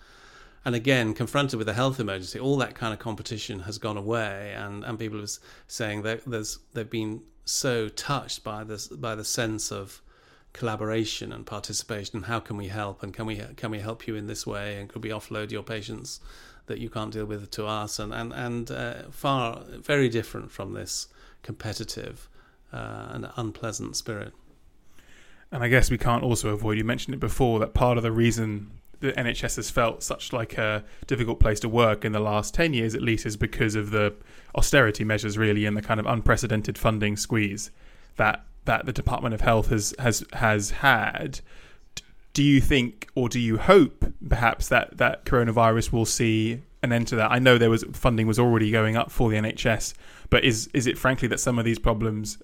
and 0.65 0.75
again, 0.75 1.13
confronted 1.13 1.59
with 1.59 1.67
a 1.67 1.73
health 1.73 1.99
emergency, 1.99 2.39
all 2.39 2.57
that 2.57 2.75
kind 2.75 2.93
of 2.93 2.99
competition 2.99 3.59
has 3.59 3.77
gone 3.77 3.97
away, 3.97 4.53
and, 4.55 4.83
and 4.83 4.97
people 4.97 5.21
are 5.21 5.27
saying 5.67 6.03
that 6.03 6.21
there's 6.25 6.59
they've 6.73 6.89
been 6.89 7.21
so 7.45 7.89
touched 7.89 8.43
by 8.43 8.63
this 8.63 8.87
by 8.87 9.15
the 9.15 9.25
sense 9.25 9.71
of 9.71 10.01
collaboration 10.53 11.33
and 11.33 11.45
participation. 11.45 12.17
And 12.17 12.25
how 12.25 12.39
can 12.39 12.55
we 12.55 12.67
help? 12.67 13.03
And 13.03 13.13
can 13.13 13.25
we 13.25 13.41
can 13.57 13.71
we 13.71 13.79
help 13.79 14.07
you 14.07 14.15
in 14.15 14.27
this 14.27 14.47
way? 14.47 14.79
And 14.79 14.87
could 14.87 15.03
we 15.03 15.09
offload 15.09 15.51
your 15.51 15.63
patients 15.63 16.21
that 16.67 16.79
you 16.79 16.89
can't 16.89 17.11
deal 17.11 17.25
with 17.25 17.51
to 17.51 17.65
us? 17.65 17.99
And 17.99 18.13
and 18.13 18.31
and 18.31 18.71
uh, 18.71 18.93
far 19.11 19.63
very 19.67 20.07
different 20.07 20.51
from 20.51 20.73
this 20.73 21.07
competitive 21.41 22.29
uh, 22.71 23.09
and 23.11 23.29
unpleasant 23.35 23.97
spirit. 23.97 24.33
And 25.51 25.61
I 25.61 25.67
guess 25.67 25.91
we 25.91 25.97
can't 25.97 26.23
also 26.23 26.49
avoid. 26.49 26.77
You 26.77 26.83
mentioned 26.83 27.13
it 27.13 27.19
before 27.19 27.59
that 27.59 27.73
part 27.73 27.97
of 27.97 28.03
the 28.03 28.11
reason 28.11 28.71
the 29.03 29.11
NHS 29.11 29.57
has 29.57 29.69
felt 29.69 30.01
such 30.01 30.31
like 30.31 30.57
a 30.57 30.83
difficult 31.07 31.39
place 31.39 31.59
to 31.59 31.69
work 31.69 32.05
in 32.05 32.13
the 32.13 32.21
last 32.21 32.53
10 32.53 32.73
years 32.73 32.95
at 32.95 33.01
least 33.01 33.25
is 33.25 33.35
because 33.35 33.75
of 33.75 33.91
the 33.91 34.13
austerity 34.55 35.03
measures 35.03 35.37
really 35.37 35.65
and 35.65 35.75
the 35.75 35.81
kind 35.81 35.99
of 35.99 36.05
unprecedented 36.05 36.77
funding 36.77 37.17
squeeze 37.17 37.69
that 38.15 38.45
that 38.65 38.85
the 38.85 38.93
Department 38.93 39.33
of 39.33 39.41
Health 39.41 39.67
has 39.67 39.93
has 39.99 40.23
has 40.31 40.71
had. 40.71 41.41
Do 42.31 42.41
you 42.41 42.61
think 42.61 43.09
or 43.13 43.27
do 43.27 43.41
you 43.41 43.57
hope 43.57 44.05
perhaps 44.27 44.69
that 44.69 44.97
that 44.97 45.25
coronavirus 45.25 45.91
will 45.91 46.05
see 46.05 46.61
an 46.81 46.93
end 46.93 47.07
to 47.09 47.17
that? 47.17 47.29
I 47.29 47.39
know 47.39 47.57
there 47.57 47.69
was 47.69 47.83
funding 47.91 48.25
was 48.25 48.39
already 48.39 48.71
going 48.71 48.95
up 48.95 49.11
for 49.11 49.29
the 49.29 49.35
NHS 49.35 49.93
but 50.29 50.45
is 50.45 50.69
is 50.73 50.87
it 50.87 50.97
frankly 50.97 51.27
that 51.27 51.41
some 51.41 51.59
of 51.59 51.65
these 51.65 51.77
problems 51.77 52.37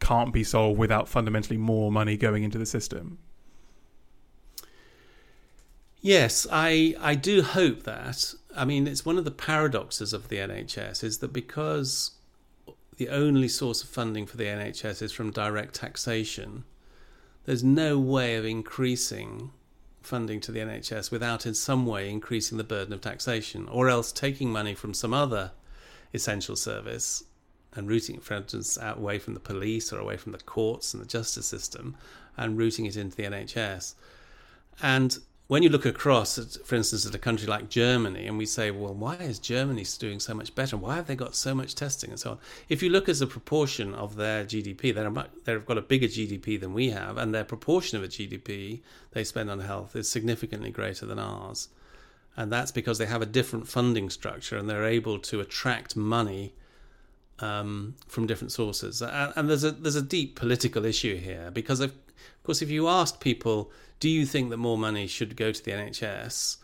can't 0.00 0.32
be 0.32 0.44
solved 0.44 0.78
without 0.78 1.08
fundamentally 1.08 1.58
more 1.58 1.92
money 1.92 2.16
going 2.16 2.42
into 2.42 2.56
the 2.56 2.66
system 2.66 3.18
Yes, 6.06 6.46
I 6.52 6.94
I 7.00 7.16
do 7.16 7.42
hope 7.42 7.82
that. 7.82 8.32
I 8.54 8.64
mean, 8.64 8.86
it's 8.86 9.04
one 9.04 9.18
of 9.18 9.24
the 9.24 9.32
paradoxes 9.32 10.12
of 10.12 10.28
the 10.28 10.36
NHS 10.36 11.02
is 11.02 11.18
that 11.18 11.32
because 11.32 12.12
the 12.96 13.08
only 13.08 13.48
source 13.48 13.82
of 13.82 13.88
funding 13.88 14.24
for 14.24 14.36
the 14.36 14.44
NHS 14.44 15.02
is 15.02 15.10
from 15.10 15.32
direct 15.32 15.74
taxation, 15.74 16.62
there's 17.44 17.64
no 17.64 17.98
way 17.98 18.36
of 18.36 18.44
increasing 18.44 19.50
funding 20.00 20.38
to 20.42 20.52
the 20.52 20.60
NHS 20.60 21.10
without 21.10 21.44
in 21.44 21.54
some 21.54 21.84
way 21.86 22.08
increasing 22.08 22.56
the 22.56 22.62
burden 22.62 22.92
of 22.92 23.00
taxation, 23.00 23.66
or 23.66 23.88
else 23.88 24.12
taking 24.12 24.52
money 24.52 24.76
from 24.76 24.94
some 24.94 25.12
other 25.12 25.50
essential 26.14 26.54
service 26.54 27.24
and 27.74 27.90
routing 27.90 28.14
it, 28.14 28.22
for 28.22 28.34
instance, 28.34 28.78
away 28.80 29.18
from 29.18 29.34
the 29.34 29.40
police 29.40 29.92
or 29.92 29.98
away 29.98 30.16
from 30.16 30.30
the 30.30 30.38
courts 30.38 30.94
and 30.94 31.02
the 31.02 31.08
justice 31.08 31.46
system 31.46 31.96
and 32.36 32.56
routing 32.56 32.86
it 32.86 32.96
into 32.96 33.16
the 33.16 33.24
NHS. 33.24 33.94
And 34.80 35.18
when 35.48 35.62
you 35.62 35.68
look 35.68 35.86
across, 35.86 36.38
at, 36.38 36.66
for 36.66 36.74
instance, 36.74 37.06
at 37.06 37.14
a 37.14 37.18
country 37.18 37.46
like 37.46 37.68
Germany, 37.68 38.26
and 38.26 38.36
we 38.36 38.46
say, 38.46 38.70
well, 38.70 38.94
why 38.94 39.14
is 39.16 39.38
Germany 39.38 39.84
doing 39.98 40.18
so 40.18 40.34
much 40.34 40.54
better? 40.54 40.76
Why 40.76 40.96
have 40.96 41.06
they 41.06 41.14
got 41.14 41.36
so 41.36 41.54
much 41.54 41.76
testing 41.76 42.10
and 42.10 42.18
so 42.18 42.32
on? 42.32 42.38
If 42.68 42.82
you 42.82 42.90
look 42.90 43.08
as 43.08 43.20
a 43.20 43.26
proportion 43.26 43.94
of 43.94 44.16
their 44.16 44.44
GDP, 44.44 44.92
they're, 44.92 45.26
they've 45.44 45.64
got 45.64 45.78
a 45.78 45.82
bigger 45.82 46.08
GDP 46.08 46.58
than 46.58 46.74
we 46.74 46.90
have, 46.90 47.16
and 47.16 47.32
their 47.32 47.44
proportion 47.44 47.96
of 47.96 48.04
a 48.04 48.08
GDP 48.08 48.80
they 49.12 49.22
spend 49.22 49.50
on 49.50 49.60
health 49.60 49.94
is 49.94 50.08
significantly 50.08 50.70
greater 50.70 51.06
than 51.06 51.18
ours. 51.18 51.68
And 52.36 52.52
that's 52.52 52.72
because 52.72 52.98
they 52.98 53.06
have 53.06 53.22
a 53.22 53.26
different 53.26 53.66
funding 53.66 54.10
structure 54.10 54.58
and 54.58 54.68
they're 54.68 54.84
able 54.84 55.18
to 55.20 55.40
attract 55.40 55.96
money 55.96 56.52
um, 57.38 57.94
from 58.08 58.26
different 58.26 58.52
sources. 58.52 59.00
And, 59.00 59.32
and 59.36 59.48
there's 59.48 59.64
a 59.64 59.70
there's 59.70 59.96
a 59.96 60.02
deep 60.02 60.36
political 60.36 60.84
issue 60.84 61.16
here 61.16 61.50
because 61.50 61.80
of, 61.80 61.94
of 62.38 62.42
course, 62.44 62.62
if 62.62 62.70
you 62.70 62.88
ask 62.88 63.20
people 63.20 63.70
do 63.98 64.08
you 64.08 64.26
think 64.26 64.50
that 64.50 64.58
more 64.58 64.76
money 64.76 65.06
should 65.06 65.36
go 65.36 65.52
to 65.52 65.64
the 65.64 65.70
NHS? 65.70 66.58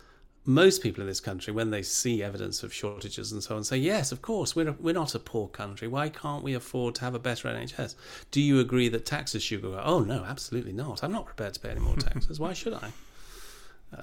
Most 0.44 0.82
people 0.82 1.00
in 1.02 1.06
this 1.06 1.20
country, 1.20 1.52
when 1.52 1.70
they 1.70 1.82
see 1.82 2.22
evidence 2.22 2.62
of 2.62 2.74
shortages 2.74 3.30
and 3.30 3.42
so 3.42 3.56
on, 3.56 3.64
say, 3.64 3.76
yes, 3.76 4.10
of 4.10 4.22
course, 4.22 4.56
we're, 4.56 4.72
we're 4.72 4.92
not 4.92 5.14
a 5.14 5.18
poor 5.18 5.46
country. 5.48 5.86
Why 5.86 6.08
can't 6.08 6.42
we 6.42 6.54
afford 6.54 6.96
to 6.96 7.02
have 7.02 7.14
a 7.14 7.20
better 7.20 7.48
NHS? 7.48 7.94
Do 8.32 8.40
you 8.40 8.58
agree 8.58 8.88
that 8.88 9.06
taxes 9.06 9.42
should 9.42 9.62
go 9.62 9.74
up? 9.74 9.84
Oh, 9.86 10.00
no, 10.00 10.24
absolutely 10.24 10.72
not. 10.72 11.04
I'm 11.04 11.12
not 11.12 11.26
prepared 11.26 11.54
to 11.54 11.60
pay 11.60 11.70
any 11.70 11.80
more 11.80 11.96
taxes. 11.96 12.40
Why 12.40 12.52
should 12.52 12.74
I? 12.74 12.90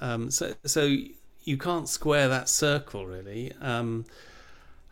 Um, 0.00 0.30
so, 0.30 0.54
so 0.64 0.96
you 1.44 1.58
can't 1.58 1.88
square 1.88 2.28
that 2.28 2.48
circle, 2.48 3.06
really. 3.06 3.52
Um, 3.60 4.06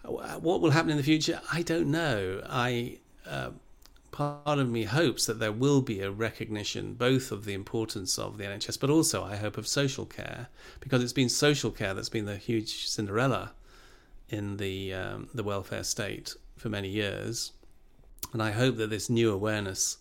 what 0.03 0.61
will 0.61 0.71
happen 0.71 0.91
in 0.91 0.97
the 0.97 1.03
future? 1.03 1.41
I 1.53 1.63
don't 1.63 1.91
know. 1.91 2.43
I. 2.49 2.99
Uh, 3.27 3.51
part 4.19 4.59
of 4.59 4.69
me 4.69 4.83
hopes 4.83 5.27
that 5.27 5.39
there 5.39 5.53
will 5.53 5.81
be 5.81 6.01
a 6.01 6.11
recognition 6.11 6.93
both 6.95 7.31
of 7.31 7.45
the 7.45 7.55
importance 7.55 8.19
of 8.19 8.37
the 8.37 8.43
NHS, 8.43 8.81
but 8.81 8.91
also 8.91 9.23
I 9.23 9.37
hope 9.37 9.57
of 9.57 9.69
social 9.69 10.07
care, 10.07 10.49
because 10.81 11.05
it's 11.05 11.13
been 11.13 11.29
social 11.29 11.71
care 11.71 11.95
that's 11.95 12.09
been 12.09 12.25
the 12.25 12.37
huge 12.37 12.89
Cinderella 12.89 13.53
in 14.29 14.57
the 14.57 14.93
um, 14.93 15.29
the 15.33 15.45
welfare 15.45 15.85
state 15.85 16.35
for 16.57 16.69
many 16.69 16.89
years, 16.89 17.53
and 18.33 18.43
I 18.43 18.51
hope 18.51 18.77
that 18.79 18.91
this 18.91 19.09
new 19.09 19.31
awareness 19.31 19.99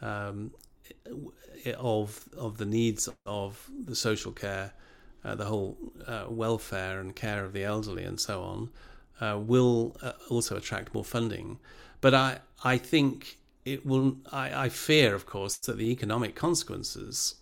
um, 0.00 0.52
of 1.76 2.28
of 2.38 2.58
the 2.58 2.66
needs 2.66 3.08
of 3.26 3.68
the 3.84 3.96
social 3.96 4.30
care, 4.30 4.74
uh, 5.24 5.34
the 5.34 5.46
whole 5.46 5.76
uh, 6.06 6.26
welfare 6.28 7.00
and 7.00 7.16
care 7.16 7.44
of 7.44 7.52
the 7.52 7.64
elderly, 7.64 8.04
and 8.04 8.20
so 8.20 8.42
on, 8.42 8.70
uh, 9.20 9.36
will 9.40 9.96
uh, 10.02 10.12
also 10.30 10.56
attract 10.56 10.94
more 10.94 11.04
funding. 11.04 11.58
But 12.00 12.14
I 12.14 12.38
I 12.62 12.78
think 12.78 13.38
it 13.66 13.84
will. 13.84 14.16
I, 14.32 14.64
I 14.64 14.68
fear, 14.70 15.14
of 15.14 15.26
course, 15.26 15.56
that 15.58 15.76
the 15.76 15.90
economic 15.90 16.34
consequences 16.34 17.34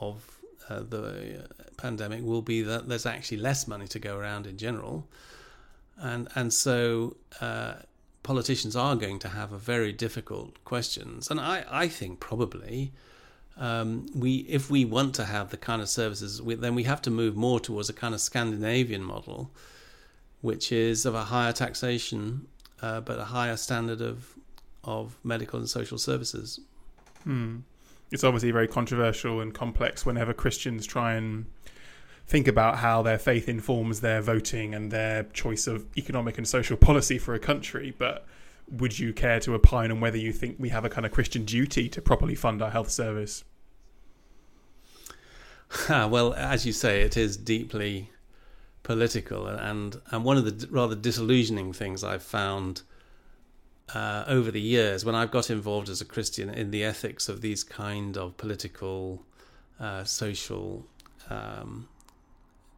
of 0.00 0.38
uh, 0.68 0.80
the 0.80 1.48
pandemic 1.76 2.22
will 2.22 2.42
be 2.42 2.62
that 2.62 2.88
there's 2.88 3.06
actually 3.06 3.38
less 3.38 3.66
money 3.66 3.86
to 3.88 3.98
go 3.98 4.18
around 4.18 4.46
in 4.46 4.58
general, 4.58 5.08
and 5.96 6.28
and 6.34 6.52
so 6.52 7.16
uh, 7.40 7.74
politicians 8.22 8.76
are 8.76 8.96
going 8.96 9.20
to 9.20 9.28
have 9.28 9.52
a 9.52 9.58
very 9.58 9.92
difficult 9.92 10.62
questions. 10.64 11.30
And 11.30 11.40
I 11.40 11.64
I 11.70 11.88
think 11.88 12.20
probably. 12.20 12.92
Um, 13.58 14.06
we 14.14 14.36
if 14.48 14.70
we 14.70 14.86
want 14.86 15.14
to 15.16 15.26
have 15.26 15.50
the 15.50 15.58
kind 15.58 15.82
of 15.82 15.88
services, 15.90 16.40
we, 16.40 16.54
then 16.54 16.74
we 16.74 16.84
have 16.84 17.02
to 17.02 17.10
move 17.10 17.36
more 17.36 17.60
towards 17.60 17.90
a 17.90 17.92
kind 17.92 18.14
of 18.14 18.20
Scandinavian 18.22 19.02
model, 19.02 19.50
which 20.40 20.72
is 20.72 21.04
of 21.04 21.14
a 21.14 21.24
higher 21.24 21.52
taxation, 21.52 22.46
uh, 22.80 23.02
but 23.02 23.18
a 23.18 23.26
higher 23.26 23.58
standard 23.58 24.00
of 24.00 24.38
of 24.84 25.18
medical 25.22 25.58
and 25.58 25.68
social 25.68 25.98
services. 25.98 26.60
Hmm. 27.24 27.58
It's 28.10 28.24
obviously 28.24 28.50
very 28.50 28.68
controversial 28.68 29.40
and 29.40 29.54
complex 29.54 30.04
whenever 30.04 30.34
Christians 30.34 30.86
try 30.86 31.14
and 31.14 31.46
think 32.26 32.46
about 32.46 32.78
how 32.78 33.02
their 33.02 33.18
faith 33.18 33.48
informs 33.48 34.00
their 34.00 34.20
voting 34.20 34.74
and 34.74 34.90
their 34.90 35.24
choice 35.24 35.66
of 35.66 35.86
economic 35.96 36.38
and 36.38 36.46
social 36.46 36.76
policy 36.76 37.18
for 37.18 37.34
a 37.34 37.38
country. 37.38 37.94
But 37.96 38.26
would 38.70 38.98
you 38.98 39.12
care 39.12 39.40
to 39.40 39.54
opine 39.54 39.90
on 39.90 40.00
whether 40.00 40.18
you 40.18 40.32
think 40.32 40.56
we 40.58 40.68
have 40.68 40.84
a 40.84 40.88
kind 40.88 41.06
of 41.06 41.12
Christian 41.12 41.44
duty 41.44 41.88
to 41.88 42.02
properly 42.02 42.34
fund 42.34 42.62
our 42.62 42.70
health 42.70 42.90
service? 42.90 43.44
well, 45.88 46.34
as 46.34 46.66
you 46.66 46.72
say, 46.72 47.02
it 47.02 47.16
is 47.16 47.36
deeply 47.36 48.10
political, 48.82 49.46
and 49.46 50.00
and 50.10 50.24
one 50.24 50.36
of 50.36 50.44
the 50.44 50.68
rather 50.68 50.94
disillusioning 50.94 51.72
things 51.72 52.04
I've 52.04 52.22
found 52.22 52.82
uh, 53.94 54.24
over 54.26 54.50
the 54.50 54.60
years 54.60 55.04
when 55.04 55.14
I've 55.14 55.30
got 55.30 55.50
involved 55.50 55.88
as 55.88 56.00
a 56.00 56.04
Christian 56.04 56.48
in 56.50 56.70
the 56.70 56.84
ethics 56.84 57.28
of 57.28 57.40
these 57.40 57.62
kind 57.62 58.16
of 58.16 58.36
political, 58.36 59.22
uh, 59.78 60.04
social 60.04 60.86
um, 61.28 61.88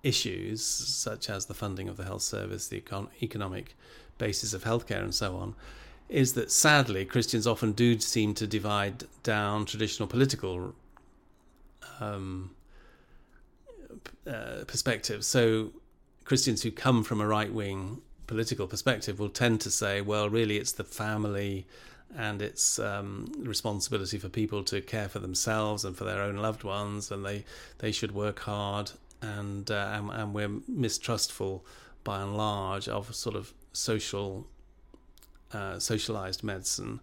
issues, 0.03 0.65
such 0.65 1.31
as 1.31 1.47
the 1.47 1.55
funding 1.55 1.89
of 1.89 1.97
the 1.97 2.05
health 2.05 2.23
service, 2.23 2.69
the 2.69 2.81
econ- 2.81 3.09
economic 3.23 3.77
basis 4.19 4.53
of 4.53 4.65
healthcare, 4.65 5.03
and 5.03 5.15
so 5.15 5.37
on, 5.37 5.55
is 6.09 6.35
that 6.35 6.51
sadly 6.51 7.05
Christians 7.05 7.47
often 7.47 7.73
do 7.73 7.99
seem 7.99 8.35
to 8.35 8.47
divide 8.47 9.05
down 9.23 9.65
traditional 9.65 10.07
political 10.07 10.75
um, 12.01 12.51
uh, 14.27 14.65
perspectives. 14.67 15.27
So 15.27 15.71
Christians 16.25 16.63
who 16.63 16.71
come 16.71 17.03
from 17.05 17.21
a 17.21 17.27
right 17.27 17.53
wing 17.53 18.03
political 18.27 18.67
perspective 18.67 19.19
will 19.19 19.29
tend 19.29 19.61
to 19.63 19.71
say, 19.71 20.01
well, 20.01 20.29
really, 20.29 20.57
it's 20.57 20.73
the 20.73 20.85
family 20.85 21.67
and 22.17 22.41
it's 22.41 22.79
um, 22.79 23.33
responsibility 23.39 24.19
for 24.19 24.29
people 24.29 24.63
to 24.65 24.81
care 24.81 25.09
for 25.09 25.19
themselves 25.19 25.85
and 25.85 25.97
for 25.97 26.05
their 26.05 26.23
own 26.23 26.37
loved 26.37 26.63
ones, 26.63 27.11
and 27.11 27.25
they 27.25 27.45
they 27.79 27.93
should 27.93 28.13
work 28.13 28.41
hard. 28.41 28.93
And 29.21 29.71
uh, 29.71 29.91
and, 29.95 30.11
and, 30.11 30.35
we're 30.35 30.61
mistrustful 30.69 31.65
by 32.05 32.21
and 32.21 32.37
large 32.37 32.89
of 32.89 33.15
sort 33.15 33.37
of 33.37 33.53
social 33.73 34.47
uh, 35.53 35.79
socialized 35.79 36.45
medicine. 36.45 37.01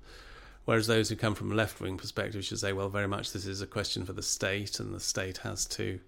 Whereas 0.65 0.85
those 0.85 1.09
who 1.09 1.15
come 1.15 1.33
from 1.33 1.51
a 1.51 1.55
left 1.55 1.81
wing 1.81 1.97
perspective 1.97 2.45
should 2.45 2.59
say, 2.59 2.71
well, 2.71 2.89
very 2.89 3.07
much 3.07 3.33
this 3.33 3.47
is 3.47 3.61
a 3.61 3.67
question 3.67 4.05
for 4.05 4.13
the 4.13 4.21
state, 4.21 4.79
and 4.79 4.93
the 4.93 4.99
state 4.99 5.39
has 5.39 5.65
to 5.65 5.99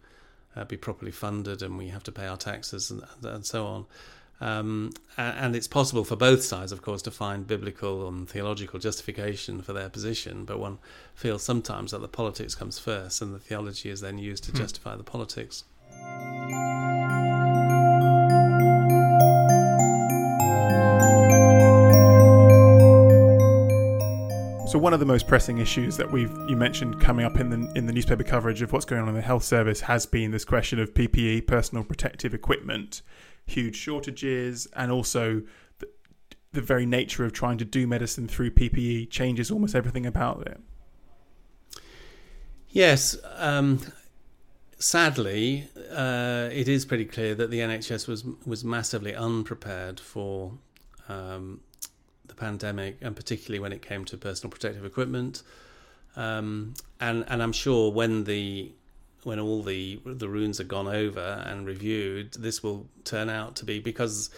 uh, 0.55 0.63
be 0.65 0.77
properly 0.77 1.11
funded, 1.11 1.63
and 1.63 1.77
we 1.77 1.89
have 1.89 2.03
to 2.03 2.11
pay 2.11 2.27
our 2.27 2.37
taxes 2.37 2.91
and, 2.91 3.03
and 3.23 3.45
so 3.45 3.65
on. 3.65 3.85
Um, 4.41 4.91
and 5.17 5.55
it's 5.55 5.67
possible 5.67 6.03
for 6.03 6.15
both 6.15 6.43
sides, 6.43 6.71
of 6.71 6.81
course, 6.81 7.01
to 7.03 7.11
find 7.11 7.47
biblical 7.47 8.07
and 8.07 8.27
theological 8.27 8.79
justification 8.79 9.61
for 9.61 9.71
their 9.71 9.89
position, 9.89 10.43
but 10.43 10.59
one 10.59 10.79
feels 11.15 11.43
sometimes 11.43 11.91
that 11.91 12.01
the 12.01 12.07
politics 12.07 12.55
comes 12.55 12.77
first 12.77 13.21
and 13.21 13.33
the 13.33 13.39
theology 13.39 13.89
is 13.89 14.01
then 14.01 14.17
used 14.17 14.43
to 14.45 14.51
hmm. 14.51 14.57
justify 14.57 14.95
the 14.95 15.03
politics. 15.03 15.63
One 24.83 24.93
of 24.93 24.99
the 24.99 25.05
most 25.05 25.29
pressing 25.29 25.59
issues 25.59 25.95
that 25.95 26.11
we've 26.11 26.37
you 26.49 26.57
mentioned 26.57 26.99
coming 26.99 27.25
up 27.25 27.39
in 27.39 27.49
the 27.49 27.71
in 27.73 27.85
the 27.85 27.93
newspaper 27.93 28.21
coverage 28.21 28.61
of 28.61 28.73
what's 28.73 28.83
going 28.83 29.01
on 29.01 29.07
in 29.07 29.15
the 29.15 29.21
health 29.21 29.45
service 29.45 29.79
has 29.79 30.05
been 30.05 30.31
this 30.31 30.43
question 30.43 30.77
of 30.77 30.93
PPE, 30.93 31.47
personal 31.47 31.85
protective 31.85 32.33
equipment 32.33 33.01
huge 33.45 33.77
shortages, 33.77 34.67
and 34.75 34.91
also 34.91 35.41
the, 35.79 35.87
the 36.51 36.61
very 36.61 36.85
nature 36.85 37.23
of 37.23 37.31
trying 37.31 37.57
to 37.57 37.63
do 37.63 37.87
medicine 37.87 38.27
through 38.27 38.51
PPE 38.51 39.09
changes 39.09 39.49
almost 39.49 39.73
everything 39.73 40.05
about 40.05 40.45
it. 40.47 40.59
Yes. 42.67 43.15
Um, 43.37 43.79
sadly, 44.79 45.69
uh, 45.93 46.49
it 46.51 46.67
is 46.67 46.83
pretty 46.83 47.05
clear 47.05 47.35
that 47.35 47.49
the 47.49 47.59
NHS 47.59 48.05
was 48.05 48.25
was 48.45 48.65
massively 48.65 49.15
unprepared 49.15 50.01
for 50.01 50.57
um, 51.07 51.61
the 52.35 52.39
pandemic, 52.39 52.97
and 53.01 53.15
particularly 53.15 53.59
when 53.59 53.73
it 53.73 53.81
came 53.81 54.05
to 54.05 54.17
personal 54.17 54.51
protective 54.51 54.85
equipment. 54.85 55.43
Um, 56.15 56.73
and 56.99 57.25
and 57.27 57.41
I'm 57.41 57.53
sure 57.53 57.91
when 57.91 58.23
the 58.25 58.71
when 59.23 59.39
all 59.39 59.63
the 59.63 59.99
the 60.05 60.29
runes 60.29 60.59
are 60.59 60.65
gone 60.65 60.87
over 60.87 61.43
and 61.45 61.65
reviewed, 61.65 62.33
this 62.33 62.61
will 62.61 62.87
turn 63.03 63.29
out 63.29 63.55
to 63.57 63.65
be 63.65 63.79
because 63.79 64.29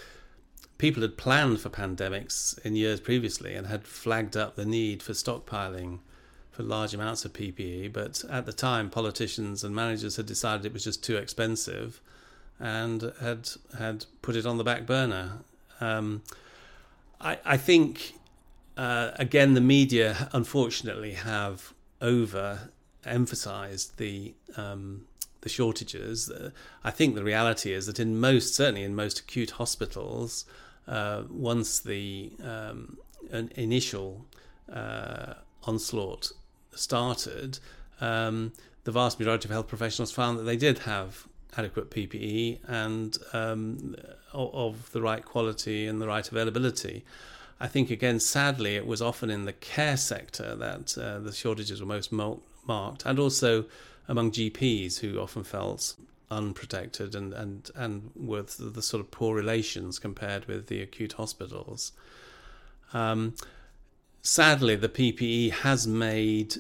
people 0.77 1.01
had 1.01 1.17
planned 1.17 1.59
for 1.59 1.69
pandemics 1.69 2.57
in 2.65 2.75
years 2.75 2.99
previously 2.99 3.55
and 3.55 3.67
had 3.67 3.87
flagged 3.87 4.35
up 4.35 4.55
the 4.55 4.65
need 4.65 5.01
for 5.01 5.13
stockpiling 5.13 5.99
for 6.51 6.63
large 6.63 6.93
amounts 6.93 7.25
of 7.25 7.33
PPE. 7.33 7.91
But 7.91 8.23
at 8.29 8.45
the 8.45 8.53
time, 8.53 8.89
politicians 8.89 9.63
and 9.63 9.75
managers 9.75 10.15
had 10.15 10.25
decided 10.25 10.65
it 10.65 10.73
was 10.73 10.83
just 10.83 11.03
too 11.03 11.17
expensive, 11.17 11.99
and 12.59 13.11
had 13.19 13.49
had 13.77 14.05
put 14.21 14.35
it 14.35 14.45
on 14.45 14.57
the 14.57 14.63
back 14.63 14.85
burner. 14.85 15.39
Um, 15.81 16.23
I, 17.19 17.37
I 17.45 17.57
think 17.57 18.13
uh, 18.77 19.11
again 19.15 19.53
the 19.53 19.61
media 19.61 20.29
unfortunately 20.33 21.13
have 21.13 21.73
over 22.01 22.69
emphasized 23.05 23.97
the 23.97 24.33
um, 24.57 25.05
the 25.41 25.49
shortages. 25.49 26.31
I 26.83 26.91
think 26.91 27.13
the 27.13 27.23
reality 27.23 27.71
is 27.71 27.85
that 27.85 27.99
in 27.99 28.19
most, 28.19 28.55
certainly 28.55 28.83
in 28.83 28.95
most 28.95 29.19
acute 29.19 29.51
hospitals, 29.51 30.45
uh, 30.87 31.21
once 31.29 31.79
the 31.79 32.31
um, 32.43 32.97
initial 33.31 34.25
uh, 34.73 35.35
onslaught 35.63 36.31
started, 36.73 37.59
um, 38.01 38.53
the 38.85 38.91
vast 38.91 39.19
majority 39.19 39.45
of 39.45 39.51
health 39.51 39.67
professionals 39.67 40.11
found 40.11 40.39
that 40.39 40.43
they 40.43 40.57
did 40.57 40.79
have 40.79 41.27
adequate 41.57 41.91
PPE 41.91 42.59
and 42.67 43.17
um, 43.33 43.95
of 44.35 44.91
the 44.91 45.01
right 45.01 45.23
quality 45.23 45.87
and 45.87 46.01
the 46.01 46.07
right 46.07 46.27
availability. 46.29 47.03
I 47.59 47.67
think 47.67 47.89
again, 47.89 48.19
sadly, 48.19 48.75
it 48.75 48.85
was 48.85 49.01
often 49.01 49.29
in 49.29 49.45
the 49.45 49.53
care 49.53 49.97
sector 49.97 50.55
that 50.55 50.97
uh, 50.97 51.19
the 51.19 51.31
shortages 51.31 51.79
were 51.79 51.87
most 51.87 52.11
marked, 52.11 53.05
and 53.05 53.17
also 53.17 53.65
among 54.07 54.31
GPs 54.31 54.99
who 54.99 55.19
often 55.19 55.43
felt 55.43 55.95
unprotected 56.29 57.15
and 57.15 57.33
and 57.33 57.69
and 57.75 58.11
with 58.15 58.57
the, 58.73 58.81
sort 58.81 58.99
of 58.99 59.11
poor 59.11 59.35
relations 59.35 59.99
compared 59.99 60.45
with 60.45 60.67
the 60.67 60.81
acute 60.81 61.13
hospitals. 61.13 61.91
Um, 62.93 63.35
sadly, 64.21 64.75
the 64.75 64.89
PPE 64.89 65.51
has 65.51 65.87
made 65.87 66.55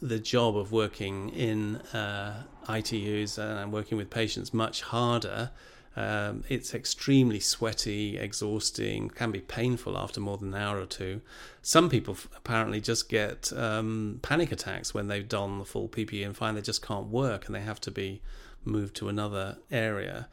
the 0.00 0.18
job 0.18 0.56
of 0.56 0.72
working 0.72 1.30
in 1.30 1.76
uh, 1.94 2.44
ITUs 2.68 3.38
and 3.38 3.72
working 3.72 3.98
with 3.98 4.10
patients 4.10 4.52
much 4.52 4.82
harder. 4.82 5.50
Um, 5.98 6.44
it's 6.48 6.74
extremely 6.74 7.40
sweaty, 7.40 8.18
exhausting, 8.18 9.10
can 9.10 9.32
be 9.32 9.40
painful 9.40 9.98
after 9.98 10.20
more 10.20 10.38
than 10.38 10.54
an 10.54 10.62
hour 10.62 10.78
or 10.78 10.86
two. 10.86 11.22
Some 11.60 11.90
people 11.90 12.14
f- 12.14 12.28
apparently 12.36 12.80
just 12.80 13.08
get 13.08 13.52
um, 13.52 14.20
panic 14.22 14.52
attacks 14.52 14.94
when 14.94 15.08
they 15.08 15.24
don 15.24 15.58
the 15.58 15.64
full 15.64 15.88
PPE 15.88 16.24
and 16.24 16.36
find 16.36 16.56
they 16.56 16.62
just 16.62 16.86
can't 16.86 17.08
work 17.08 17.46
and 17.46 17.54
they 17.54 17.62
have 17.62 17.80
to 17.80 17.90
be 17.90 18.22
moved 18.64 18.94
to 18.94 19.08
another 19.08 19.58
area. 19.72 20.28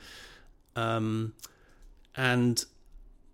Um, 0.76 1.34
and 2.16 2.64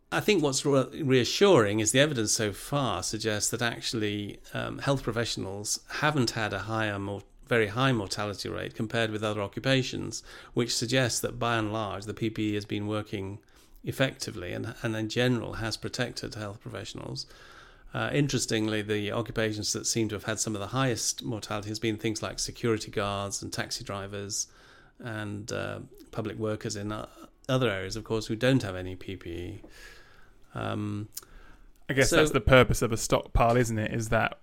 I 0.09 0.21
think 0.21 0.41
what's 0.41 0.65
reassuring 0.65 1.81
is 1.81 1.91
the 1.91 1.99
evidence 1.99 2.31
so 2.31 2.53
far 2.53 3.03
suggests 3.03 3.49
that 3.49 3.61
actually 3.61 4.39
um, 4.53 4.77
health 4.77 5.03
professionals 5.03 5.81
haven't 5.95 6.31
had 6.31 6.53
a 6.53 6.59
higher, 6.59 6.97
more, 6.97 7.23
very 7.51 7.67
high 7.67 7.91
mortality 7.91 8.47
rate 8.47 8.73
compared 8.73 9.11
with 9.11 9.21
other 9.21 9.41
occupations, 9.41 10.23
which 10.53 10.73
suggests 10.73 11.19
that 11.19 11.37
by 11.37 11.57
and 11.57 11.73
large 11.73 12.05
the 12.05 12.13
PPE 12.13 12.53
has 12.53 12.63
been 12.63 12.87
working 12.87 13.39
effectively 13.83 14.53
and, 14.53 14.73
and 14.81 14.95
in 14.95 15.09
general 15.09 15.55
has 15.55 15.75
protected 15.75 16.33
health 16.35 16.61
professionals. 16.61 17.25
Uh, 17.93 18.09
interestingly, 18.13 18.81
the 18.81 19.11
occupations 19.11 19.73
that 19.73 19.85
seem 19.85 20.07
to 20.07 20.15
have 20.15 20.23
had 20.23 20.39
some 20.39 20.55
of 20.55 20.61
the 20.61 20.67
highest 20.67 21.25
mortality 21.25 21.67
has 21.67 21.77
been 21.77 21.97
things 21.97 22.23
like 22.23 22.39
security 22.39 22.89
guards 22.89 23.41
and 23.41 23.51
taxi 23.51 23.83
drivers 23.83 24.47
and 24.99 25.51
uh, 25.51 25.79
public 26.11 26.37
workers 26.39 26.77
in 26.77 26.89
uh, 26.93 27.05
other 27.49 27.69
areas, 27.69 27.97
of 27.97 28.05
course, 28.05 28.27
who 28.27 28.35
don't 28.37 28.63
have 28.63 28.77
any 28.77 28.95
PPE. 28.95 29.59
Um, 30.55 31.09
I 31.89 31.93
guess 31.95 32.11
so, 32.11 32.15
that's 32.15 32.31
the 32.31 32.39
purpose 32.39 32.81
of 32.81 32.93
a 32.93 32.97
stockpile, 32.97 33.57
isn't 33.57 33.77
it? 33.77 33.93
Is 33.93 34.07
that 34.07 34.39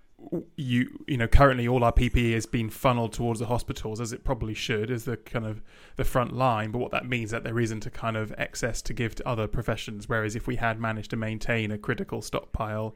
you 0.55 1.03
you 1.07 1.17
know 1.17 1.27
currently 1.27 1.67
all 1.67 1.83
our 1.83 1.91
PPE 1.91 2.33
is 2.33 2.45
being 2.45 2.69
funneled 2.69 3.13
towards 3.13 3.39
the 3.39 3.47
hospitals 3.47 3.99
as 3.99 4.13
it 4.13 4.23
probably 4.23 4.53
should 4.53 4.91
as 4.91 5.05
the 5.05 5.17
kind 5.17 5.45
of 5.45 5.61
the 5.95 6.03
front 6.03 6.33
line. 6.33 6.71
But 6.71 6.79
what 6.79 6.91
that 6.91 7.07
means 7.07 7.31
that 7.31 7.43
there 7.43 7.59
isn't 7.59 7.85
a 7.85 7.89
kind 7.89 8.17
of 8.17 8.33
excess 8.37 8.81
to 8.83 8.93
give 8.93 9.15
to 9.15 9.27
other 9.27 9.47
professions. 9.47 10.07
Whereas 10.07 10.35
if 10.35 10.47
we 10.47 10.57
had 10.57 10.79
managed 10.79 11.09
to 11.11 11.15
maintain 11.15 11.71
a 11.71 11.77
critical 11.77 12.21
stockpile, 12.21 12.95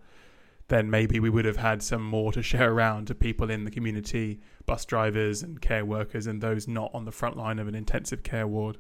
then 0.68 0.90
maybe 0.90 1.20
we 1.20 1.30
would 1.30 1.46
have 1.46 1.58
had 1.58 1.82
some 1.82 2.04
more 2.04 2.32
to 2.32 2.42
share 2.42 2.72
around 2.72 3.08
to 3.08 3.16
people 3.16 3.50
in 3.50 3.64
the 3.64 3.72
community, 3.72 4.40
bus 4.66 4.86
drivers 4.86 5.44
and 5.44 5.62
care 5.62 5.86
workers, 5.86 6.28
and 6.28 6.42
those 6.42 6.68
not 6.68 6.92
on 6.94 7.06
the 7.06 7.12
front 7.12 7.38
line 7.38 7.60
of 7.60 7.68
an 7.68 7.76
intensive 7.76 8.24
care 8.24 8.48
ward. 8.48 8.78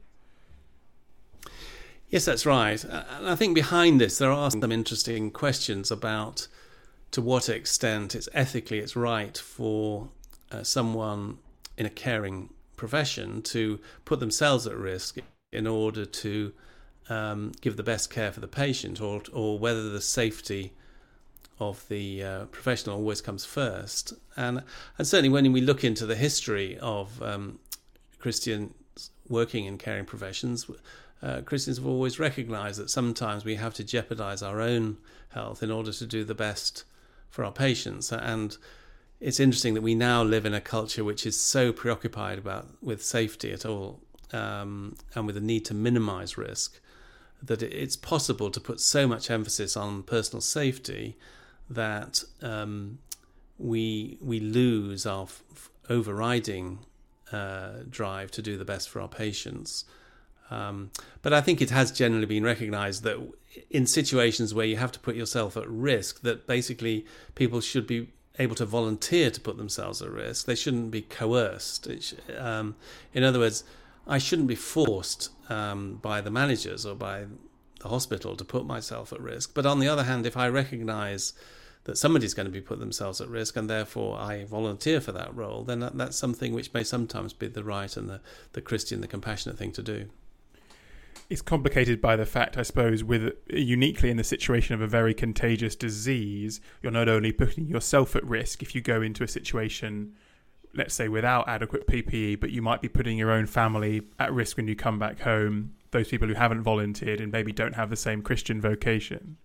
Yes, 2.08 2.25
that's 2.25 2.45
right. 2.45 2.84
And 2.84 3.27
I 3.27 3.36
think 3.36 3.56
behind 3.56 3.99
this, 3.99 4.19
there 4.19 4.32
are 4.32 4.51
some 4.51 4.71
interesting 4.71 5.32
questions 5.32 5.89
about 5.89 6.47
to 7.13 7.21
what 7.21 7.47
extent 7.47 8.15
it's 8.15 8.28
ethically 8.34 8.80
it's 8.80 8.95
right 8.95 9.38
for 9.38 10.10
uh, 10.52 10.63
someone 10.63 11.38
in 11.78 11.86
a 11.86 11.89
caring 11.89 12.49
profession 12.76 13.41
to 13.41 13.80
put 14.04 14.19
themselves 14.19 14.67
at 14.67 14.76
risk 14.76 15.19
in 15.52 15.67
order 15.67 16.06
to 16.06 16.52
um, 17.10 17.52
give 17.62 17.78
the 17.78 17.84
best 17.84 18.10
care 18.10 18.32
for 18.32 18.39
the 18.39 18.47
patient, 18.47 18.99
or 18.99 19.21
or 19.32 19.60
whether 19.60 19.89
the 19.89 20.02
safety 20.02 20.73
of 21.60 21.88
the 21.88 22.23
uh, 22.23 22.45
professional 22.45 22.97
always 22.97 23.21
comes 23.21 23.45
first. 23.45 24.13
And 24.36 24.63
and 24.97 25.08
certainly 25.08 25.30
when 25.30 25.52
we 25.54 25.62
look 25.62 25.84
into 25.84 26.06
the 26.06 26.15
history 26.15 26.78
of 26.80 27.21
um, 27.21 27.60
Christians 28.19 28.73
working 29.30 29.65
in 29.65 29.78
caring 29.78 30.06
professions, 30.06 30.69
uh, 31.21 31.41
Christians 31.41 31.78
have 31.78 31.88
always 31.88 32.19
recognized 32.19 32.80
that 32.80 32.89
sometimes 32.89 33.45
we 33.45 33.56
have 33.56 33.73
to 33.76 33.84
jeopardize 33.84 34.41
our 34.41 34.62
own 34.62 34.97
health 35.30 35.62
in 35.62 35.71
order 35.71 35.91
to 35.91 36.06
do 36.06 36.23
the 36.23 36.36
best 36.36 36.86
for 37.34 37.43
our 37.43 37.52
patients. 37.52 38.12
And 38.12 38.56
it's 39.19 39.39
interesting 39.39 39.74
that 39.74 39.82
we 39.82 39.96
now 39.96 40.22
live 40.22 40.46
in 40.46 40.54
a 40.54 40.62
culture 40.62 41.04
which 41.04 41.26
is 41.26 41.36
so 41.36 41.74
preoccupied 41.74 42.38
about 42.38 42.67
with 42.80 43.04
safety 43.04 43.52
at 43.52 43.65
all 43.65 44.02
um, 44.32 44.96
and 45.15 45.26
with 45.26 45.34
the 45.34 45.41
need 45.41 45.65
to 45.65 45.74
minimize 45.74 46.38
risk 46.38 46.80
that 47.41 47.63
it's 47.63 47.96
possible 47.96 48.52
to 48.52 48.60
put 48.60 48.80
so 48.80 49.08
much 49.08 49.32
emphasis 49.32 49.76
on 49.76 50.04
personal 50.04 50.41
safety 50.41 51.17
that 51.67 52.24
um, 52.43 53.00
we 53.58 54.19
we 54.22 54.39
lose 54.39 55.08
our 55.08 55.24
f- 55.24 55.72
overriding 55.89 56.78
uh, 57.32 57.78
drive 57.89 58.30
to 58.30 58.43
do 58.43 58.58
the 58.60 58.65
best 58.65 58.89
for 58.89 59.02
our 59.02 59.08
patients. 59.08 59.86
Um, 60.49 60.91
but 61.21 61.34
I 61.34 61.41
think 61.41 61.62
it 61.62 61.69
has 61.69 61.91
generally 61.91 62.25
been 62.25 62.43
recognised 62.43 63.03
that 63.03 63.17
in 63.69 63.86
situations 63.86 64.53
where 64.53 64.65
you 64.65 64.77
have 64.77 64.91
to 64.91 64.99
put 64.99 65.15
yourself 65.15 65.58
at 65.58 65.67
risk, 65.69 66.21
that 66.21 66.47
basically 66.47 67.06
people 67.36 67.62
should 67.62 67.88
be 67.88 68.10
able 68.39 68.56
to 68.56 68.65
volunteer 68.65 69.29
to 69.29 69.39
put 69.39 69.58
themselves 69.58 70.01
at 70.01 70.10
risk. 70.10 70.45
They 70.45 70.56
shouldn't 70.56 70.91
be 70.91 71.01
coerced. 71.01 71.88
Sh- 72.01 72.13
um, 72.38 72.75
in 73.13 73.23
other 73.23 73.39
words, 73.39 73.63
I 74.08 74.17
shouldn't 74.17 74.47
be 74.47 74.56
forced 74.56 75.29
um, 75.49 75.99
by 76.01 76.21
the 76.21 76.32
managers 76.32 76.86
or 76.86 76.95
by 76.95 77.25
the 77.79 77.89
hospital 77.89 78.36
to 78.36 78.43
put 78.43 78.65
myself 78.65 79.13
at 79.13 79.21
risk. 79.21 79.53
But 79.53 79.65
on 79.65 79.79
the 79.79 79.88
other 79.88 80.03
hand, 80.03 80.25
if 80.25 80.36
I 80.36 80.47
recognise 80.47 81.34
that 81.86 81.97
somebody's 81.97 82.34
going 82.34 82.45
to 82.45 82.51
be 82.51 82.62
put 82.62 82.79
themselves 82.79 83.19
at 83.21 83.27
risk 83.27 83.56
and 83.58 83.69
therefore 83.69 84.17
I 84.17 84.45
volunteer 84.45 85.01
for 85.01 85.12
that 85.12 85.36
role, 85.36 85.63
then 85.63 85.79
that, 85.82 85.97
that's 85.97 86.17
something 86.17 86.53
which 86.53 86.73
may 86.73 86.84
sometimes 86.84 87.34
be 87.34 87.47
the 87.47 87.63
right 87.63 87.95
and 87.95 88.10
the, 88.10 88.21
the 88.53 88.62
Christian, 88.62 89.01
the 89.01 89.08
compassionate 89.08 89.58
thing 89.58 89.73
to 89.73 89.84
do 89.84 90.10
it's 91.34 91.41
complicated 91.41 92.00
by 92.00 92.15
the 92.15 92.28
fact, 92.28 92.60
I 92.60 92.62
suppose, 92.62 93.04
with 93.04 93.34
uniquely 93.50 94.12
in 94.12 94.17
the 94.17 94.24
situation 94.24 94.76
of 94.76 94.82
a 94.82 94.88
very 94.88 95.15
contagious 95.15 95.76
disease, 95.76 96.62
you're 96.84 96.91
not 96.91 97.10
only 97.10 97.32
putting 97.32 97.65
yourself 97.65 98.15
at 98.15 98.24
risk 98.24 98.62
if 98.62 98.76
you 98.76 98.82
go 98.82 99.02
into 99.02 99.24
a 99.24 99.28
situation, 99.28 100.13
let's 100.76 100.93
say, 100.93 101.08
without 101.08 101.50
adequate 101.50 101.88
PPE, 101.88 102.39
but 102.39 102.52
you 102.52 102.62
might 102.62 102.84
be 102.84 102.88
putting 102.88 103.17
your 103.17 103.32
own 103.32 103.48
family 103.48 104.04
at 104.19 104.32
risk 104.32 104.58
when 104.58 104.67
you 104.67 104.76
come 104.76 105.00
back 105.00 105.22
home. 105.22 105.74
Those 105.89 106.08
people 106.08 106.28
who 106.28 106.36
haven't 106.36 106.62
volunteered 106.62 107.19
and 107.19 107.32
maybe 107.32 107.52
don't 107.52 107.74
have 107.74 107.89
the 107.89 107.96
same 107.96 108.22
Christian 108.22 108.62
vocation. 108.62 109.38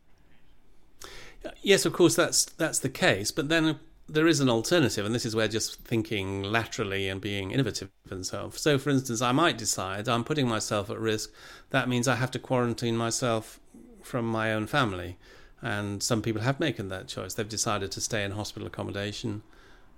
Yes, 1.62 1.86
of 1.86 1.94
course, 1.94 2.14
that's 2.14 2.44
that's 2.44 2.80
the 2.80 2.90
case. 2.90 3.30
But 3.30 3.48
then 3.48 3.80
there 4.08 4.26
is 4.26 4.40
an 4.40 4.48
alternative, 4.48 5.04
and 5.04 5.14
this 5.14 5.26
is 5.26 5.36
where 5.36 5.48
just 5.48 5.80
thinking 5.80 6.42
laterally 6.42 7.08
and 7.08 7.20
being 7.20 7.50
innovative 7.50 7.90
and 8.10 8.24
so. 8.24 8.44
on. 8.44 8.52
So, 8.52 8.78
for 8.78 8.90
instance, 8.90 9.20
I 9.20 9.32
might 9.32 9.58
decide 9.58 10.08
I'm 10.08 10.24
putting 10.24 10.48
myself 10.48 10.90
at 10.90 10.98
risk. 10.98 11.30
That 11.70 11.88
means 11.88 12.08
I 12.08 12.14
have 12.14 12.30
to 12.32 12.38
quarantine 12.38 12.96
myself 12.96 13.60
from 14.02 14.26
my 14.26 14.52
own 14.52 14.66
family, 14.66 15.18
and 15.60 16.02
some 16.02 16.22
people 16.22 16.42
have 16.42 16.58
made 16.58 16.76
that 16.76 17.08
choice. 17.08 17.34
They've 17.34 17.48
decided 17.48 17.90
to 17.92 18.00
stay 18.00 18.24
in 18.24 18.32
hospital 18.32 18.66
accommodation 18.66 19.42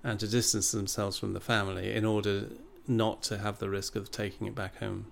and 0.02 0.18
to 0.18 0.26
distance 0.26 0.72
themselves 0.72 1.18
from 1.18 1.32
the 1.32 1.40
family 1.40 1.92
in 1.92 2.04
order 2.04 2.46
not 2.88 3.22
to 3.22 3.38
have 3.38 3.58
the 3.58 3.68
risk 3.68 3.94
of 3.94 4.10
taking 4.10 4.46
it 4.46 4.54
back 4.54 4.78
home. 4.78 5.06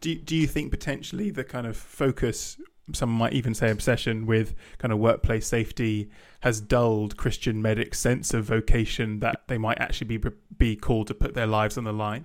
Do 0.00 0.14
do 0.14 0.36
you 0.36 0.46
think 0.46 0.70
potentially 0.70 1.30
the 1.30 1.44
kind 1.44 1.66
of 1.66 1.76
focus 1.76 2.58
some 2.92 3.10
might 3.10 3.32
even 3.32 3.54
say 3.54 3.70
obsession 3.70 4.26
with 4.26 4.54
kind 4.78 4.92
of 4.92 4.98
workplace 4.98 5.46
safety 5.46 6.10
has 6.40 6.60
dulled 6.60 7.16
Christian 7.16 7.62
medics' 7.62 7.98
sense 7.98 8.34
of 8.34 8.44
vocation 8.44 9.20
that 9.20 9.42
they 9.46 9.58
might 9.58 9.80
actually 9.80 10.18
be 10.18 10.30
be 10.56 10.76
called 10.76 11.06
to 11.08 11.14
put 11.14 11.34
their 11.34 11.46
lives 11.46 11.78
on 11.78 11.84
the 11.84 11.92
line? 11.92 12.24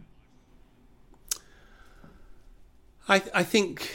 I 3.07 3.23
I 3.33 3.43
think 3.43 3.89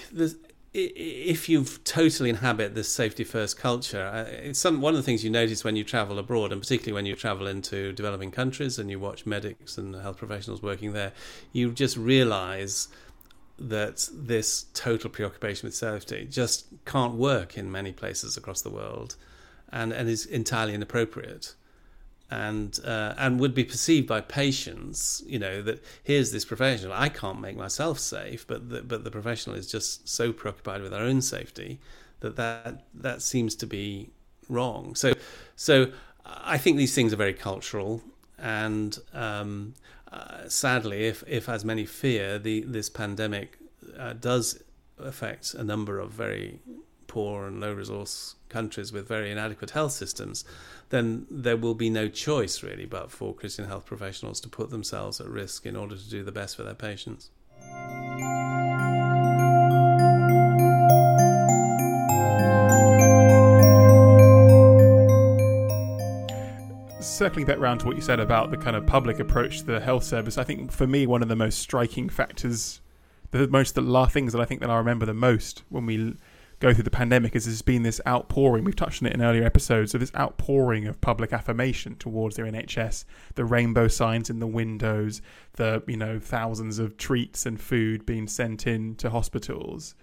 if 0.75 1.49
you've 1.49 1.85
totally 1.85 2.31
inhabit 2.31 2.75
this 2.75 2.93
safety 2.93 3.23
first 3.23 3.57
culture, 3.57 4.05
uh, 4.07 4.25
it's 4.29 4.59
some 4.59 4.81
one 4.81 4.95
of 4.95 4.97
the 4.97 5.05
things 5.05 5.23
you 5.23 5.31
notice 5.31 5.63
when 5.63 5.77
you 5.77 5.85
travel 5.85 6.19
abroad, 6.19 6.51
and 6.51 6.61
particularly 6.61 6.93
when 6.93 7.07
you 7.07 7.15
travel 7.15 7.47
into 7.47 7.93
developing 7.93 8.33
countries 8.33 8.77
and 8.77 8.91
you 8.91 8.99
watch 8.99 9.25
medics 9.25 9.79
and 9.79 9.95
health 9.95 10.17
professionals 10.17 10.63
working 10.63 10.93
there, 10.93 11.13
you 11.53 11.71
just 11.71 11.97
realise 11.97 12.89
that 13.59 14.09
this 14.13 14.67
total 14.75 15.11
preoccupation 15.11 15.67
with 15.67 15.75
safety 15.75 16.27
just 16.29 16.67
can't 16.85 17.15
work 17.15 17.57
in 17.57 17.71
many 17.71 17.93
places 17.93 18.37
across 18.37 18.63
the 18.63 18.71
world, 18.71 19.17
and 19.71 19.93
and 19.93 20.09
is 20.09 20.27
entirely 20.27 20.75
inappropriate 20.75 21.55
and 22.31 22.81
uh, 22.85 23.15
and 23.17 23.39
would 23.39 23.55
be 23.55 23.65
perceived 23.65 24.09
by 24.09 24.21
patients, 24.21 25.23
you 25.27 25.39
know, 25.39 25.63
that 25.63 25.85
here's 26.03 26.33
this 26.33 26.45
professional. 26.45 26.93
I 26.93 27.09
can't 27.09 27.41
make 27.41 27.57
myself 27.57 27.99
safe, 27.99 28.47
but 28.47 28.71
the, 28.71 28.83
but 28.83 29.05
the 29.05 29.11
professional 29.11 29.57
is 29.57 29.71
just 29.71 30.09
so 30.09 30.33
preoccupied 30.33 30.83
with 30.83 30.91
their 30.91 31.03
own 31.03 31.21
safety 31.21 31.81
that 32.21 32.37
that 32.37 32.85
that 32.95 33.23
seems 33.23 33.55
to 33.57 33.67
be 33.67 34.11
wrong. 34.49 34.95
So 34.95 35.13
so 35.55 35.93
I 36.25 36.59
think 36.59 36.77
these 36.77 36.95
things 36.95 37.13
are 37.13 37.17
very 37.17 37.35
cultural, 37.35 38.03
and 38.39 38.99
um, 39.13 39.75
sadly, 40.49 41.07
if 41.07 41.25
if 41.27 41.49
as 41.49 41.65
many 41.65 41.85
fear, 41.85 42.39
the 42.39 42.61
this 42.61 42.89
pandemic 42.91 43.59
uh, 43.99 44.13
does 44.15 44.63
affect 44.99 45.55
a 45.55 45.65
number 45.65 45.99
of 45.99 46.11
very 46.11 46.61
poor 47.07 47.47
and 47.47 47.61
low 47.61 47.73
resource 47.73 48.37
countries 48.49 48.93
with 48.93 49.07
very 49.07 49.31
inadequate 49.31 49.71
health 49.71 49.93
systems, 49.93 50.45
then 50.91 51.27
there 51.31 51.57
will 51.57 51.75
be 51.75 51.91
no 51.91 52.09
choice 52.09 52.63
really 52.63 52.87
but 52.87 53.11
for 53.11 53.35
Christian 53.35 53.67
health 53.67 53.87
professionals 53.87 54.41
to 54.41 54.49
put 54.49 54.71
themselves 54.71 55.21
at 55.21 55.29
risk 55.29 55.67
in 55.67 55.77
order 55.77 55.97
to 55.97 56.11
do 56.11 56.23
the 56.23 56.33
best 56.33 56.57
for 56.57 56.63
their 56.63 56.75
patients. 56.75 57.31
Circling 67.25 67.47
back 67.47 67.59
round 67.59 67.81
to 67.81 67.87
what 67.87 67.97
you 67.97 68.03
said 68.03 68.21
about 68.21 68.51
the 68.51 68.57
kind 68.59 68.77
of 68.77 68.85
public 68.85 69.19
approach 69.19 69.61
to 69.61 69.65
the 69.65 69.81
health 69.81 70.05
service, 70.05 70.37
I 70.37 70.45
think 70.45 70.71
for 70.71 70.87
me 70.87 71.07
one 71.07 71.23
of 71.23 71.29
the 71.29 71.35
most 71.35 71.59
striking 71.59 72.11
factors, 72.11 72.83
the 73.31 73.49
most 73.49 73.75
the 73.75 74.07
things 74.11 74.35
that 74.35 74.43
I 74.43 74.45
think 74.45 74.61
that 74.61 74.69
I 74.69 74.77
remember 74.77 75.07
the 75.07 75.15
most 75.15 75.63
when 75.71 75.87
we 75.87 76.17
go 76.61 76.75
through 76.75 76.85
the 76.85 76.91
pandemic 76.91 77.35
is 77.35 77.47
there's 77.47 77.63
been 77.63 77.83
this 77.83 77.99
outpouring. 78.07 78.63
We've 78.63 78.77
touched 78.77 79.03
on 79.03 79.07
it 79.07 79.15
in 79.15 79.23
earlier 79.23 79.43
episodes 79.43 79.95
of 79.95 80.01
this 80.01 80.13
outpouring 80.15 80.87
of 80.87 81.01
public 81.01 81.33
affirmation 81.33 81.97
towards 81.97 82.37
their 82.37 82.45
NHS. 82.45 83.07
The 83.37 83.47
rainbow 83.47 83.89
signs 83.89 84.29
in 84.29 84.39
the 84.39 84.47
windows, 84.47 85.23
the 85.55 85.83
you 85.87 85.97
know 85.97 86.19
thousands 86.19 86.79
of 86.79 86.99
treats 86.99 87.47
and 87.47 87.59
food 87.59 88.05
being 88.05 88.29
sent 88.29 88.67
in 88.67 88.97
to 88.97 89.09
hospitals. 89.09 89.95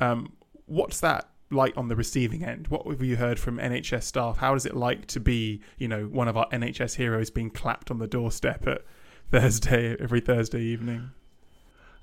Um, 0.00 0.32
what's 0.64 0.98
that 0.98 1.28
like 1.50 1.76
on 1.76 1.88
the 1.88 1.96
receiving 1.96 2.44
end? 2.44 2.68
What 2.68 2.86
have 2.86 3.02
you 3.02 3.16
heard 3.16 3.38
from 3.38 3.58
NHS 3.58 4.04
staff? 4.04 4.38
How 4.38 4.54
is 4.54 4.66
it 4.66 4.76
like 4.76 5.06
to 5.08 5.20
be 5.20 5.60
you 5.78 5.88
know 5.88 6.04
one 6.04 6.28
of 6.28 6.36
our 6.36 6.48
NHS 6.50 6.96
heroes 6.96 7.30
being 7.30 7.50
clapped 7.50 7.90
on 7.90 7.98
the 7.98 8.06
doorstep 8.06 8.66
at 8.66 8.82
Thursday 9.30 9.96
every 10.00 10.20
Thursday 10.20 10.60
evening? 10.60 11.10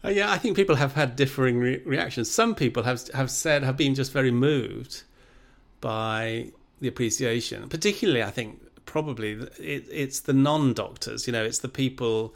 Uh, 0.03 0.09
yeah, 0.09 0.31
I 0.31 0.37
think 0.37 0.57
people 0.57 0.75
have 0.75 0.93
had 0.93 1.15
differing 1.15 1.59
re- 1.59 1.81
reactions. 1.85 2.29
Some 2.29 2.55
people 2.55 2.83
have 2.83 3.07
have 3.13 3.31
said 3.31 3.63
have 3.63 3.77
been 3.77 3.95
just 3.95 4.11
very 4.11 4.31
moved 4.31 5.03
by 5.81 6.51
the 6.79 6.87
appreciation. 6.87 7.69
Particularly, 7.69 8.23
I 8.23 8.31
think 8.31 8.61
probably 8.85 9.33
it, 9.59 9.85
it's 9.89 10.21
the 10.21 10.33
non-doctors. 10.33 11.27
You 11.27 11.33
know, 11.33 11.43
it's 11.43 11.59
the 11.59 11.69
people 11.69 12.35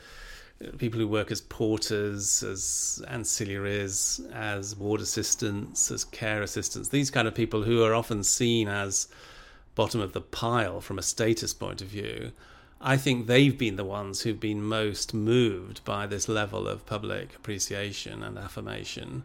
people 0.77 0.99
who 0.99 1.07
work 1.07 1.31
as 1.31 1.41
porters, 1.41 2.43
as 2.43 3.01
ancillaries, 3.07 4.19
as 4.33 4.75
ward 4.75 5.01
assistants, 5.01 5.91
as 5.91 6.03
care 6.03 6.41
assistants. 6.41 6.89
These 6.89 7.11
kind 7.11 7.27
of 7.27 7.35
people 7.35 7.63
who 7.63 7.83
are 7.83 7.93
often 7.93 8.23
seen 8.23 8.67
as 8.67 9.07
bottom 9.75 10.01
of 10.01 10.13
the 10.13 10.21
pile 10.21 10.81
from 10.81 10.97
a 10.97 11.03
status 11.03 11.53
point 11.53 11.81
of 11.81 11.87
view 11.87 12.31
I 12.79 12.97
think 12.97 13.25
they've 13.25 13.57
been 13.57 13.75
the 13.75 13.83
ones 13.83 14.21
who've 14.21 14.39
been 14.39 14.61
most 14.61 15.13
moved 15.13 15.83
by 15.83 16.05
this 16.05 16.29
level 16.29 16.67
of 16.67 16.85
public 16.85 17.35
appreciation 17.35 18.21
and 18.21 18.37
affirmation, 18.37 19.23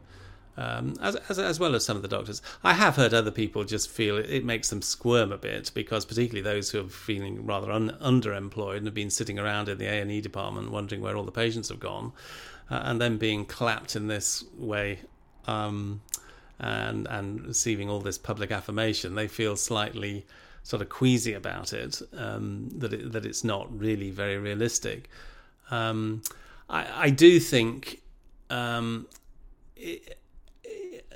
um, 0.57 0.95
as, 1.01 1.17
as, 1.29 1.39
as 1.39 1.59
well 1.59 1.75
as 1.75 1.85
some 1.85 1.97
of 1.97 2.03
the 2.03 2.09
doctors. 2.09 2.43
I 2.63 2.75
have 2.75 2.97
heard 2.97 3.15
other 3.15 3.31
people 3.31 3.65
just 3.65 3.91
feel 3.91 4.19
it, 4.19 4.29
it 4.29 4.45
makes 4.45 4.71
them 4.71 4.83
squirm 4.83 5.33
a 5.33 5.39
bit 5.39 5.71
because, 5.75 6.05
particularly 6.05 6.43
those 6.43 6.71
who 6.71 6.85
are 6.85 6.89
feeling 6.89 7.47
rather 7.47 7.71
un, 7.71 7.97
underemployed 8.01 8.79
and 8.79 8.87
have 8.87 8.95
been 8.95 9.11
sitting 9.11 9.39
around 9.39 9.69
in 9.69 9.79
the 9.79 9.87
A 9.87 10.01
and 10.01 10.11
E 10.11 10.21
department 10.21 10.71
wondering 10.71 11.01
where 11.01 11.17
all 11.17 11.25
the 11.25 11.33
patients 11.33 11.69
have 11.69 11.81
gone, 11.81 12.13
uh, 12.71 12.83
and 12.85 13.01
then 13.01 13.17
being 13.17 13.45
clapped 13.45 13.97
in 13.97 14.09
this 14.09 14.45
way. 14.57 15.01
Um, 15.47 16.03
and 16.61 17.09
and 17.09 17.45
receiving 17.45 17.91
all 17.91 17.99
this 17.99 18.17
public 18.17 18.53
affirmation, 18.53 19.17
they 19.17 19.27
feel 19.27 19.57
slightly 19.57 20.25
sort 20.63 20.81
of 20.81 20.89
queasy 20.89 21.33
about 21.33 21.73
it, 21.73 22.01
um, 22.17 22.69
that 22.77 22.93
it, 22.93 23.13
that 23.13 23.27
it's 23.27 23.43
not 23.43 23.67
really 23.77 24.11
very 24.11 24.39
realistic. 24.39 25.11
Um, 25.71 26.23
I, 26.71 27.07
I, 27.07 27.11
do 27.11 27.41
think 27.41 28.01
um, 28.49 29.09
it, 29.77 30.19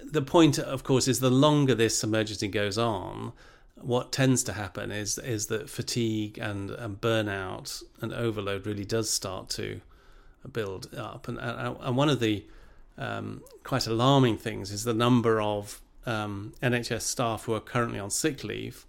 the 0.04 0.22
point, 0.22 0.58
of 0.58 0.84
course, 0.84 1.08
is 1.08 1.20
the 1.20 1.30
longer 1.30 1.74
this 1.74 2.02
emergency 2.02 2.48
goes 2.48 2.78
on, 2.78 3.32
what 3.76 4.10
tends 4.10 4.42
to 4.44 4.52
happen 4.54 4.90
is 4.90 5.18
is 5.18 5.46
that 5.48 5.68
fatigue 5.68 6.38
and, 6.38 6.70
and 6.70 7.00
burnout 7.00 7.82
and 8.00 8.12
overload 8.12 8.66
really 8.66 8.84
does 8.84 9.10
start 9.10 9.48
to 9.50 9.80
build 10.52 10.94
up, 10.96 11.28
and 11.28 11.38
and, 11.38 11.96
one 11.96 12.08
of 12.08 12.20
the 12.20 12.44
um, 12.98 13.42
quite 13.64 13.86
alarming 13.86 14.38
things 14.38 14.70
is 14.70 14.84
the 14.84 14.94
number 14.94 15.40
of 15.40 15.80
um, 16.06 16.54
NHS 16.62 17.02
staff 17.02 17.44
who 17.44 17.54
are 17.54 17.60
currently 17.60 17.98
on 17.98 18.10
sick 18.10 18.44
leave. 18.44 18.86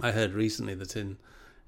I 0.00 0.12
heard 0.12 0.32
recently 0.32 0.74
that 0.74 0.96
in 0.96 1.18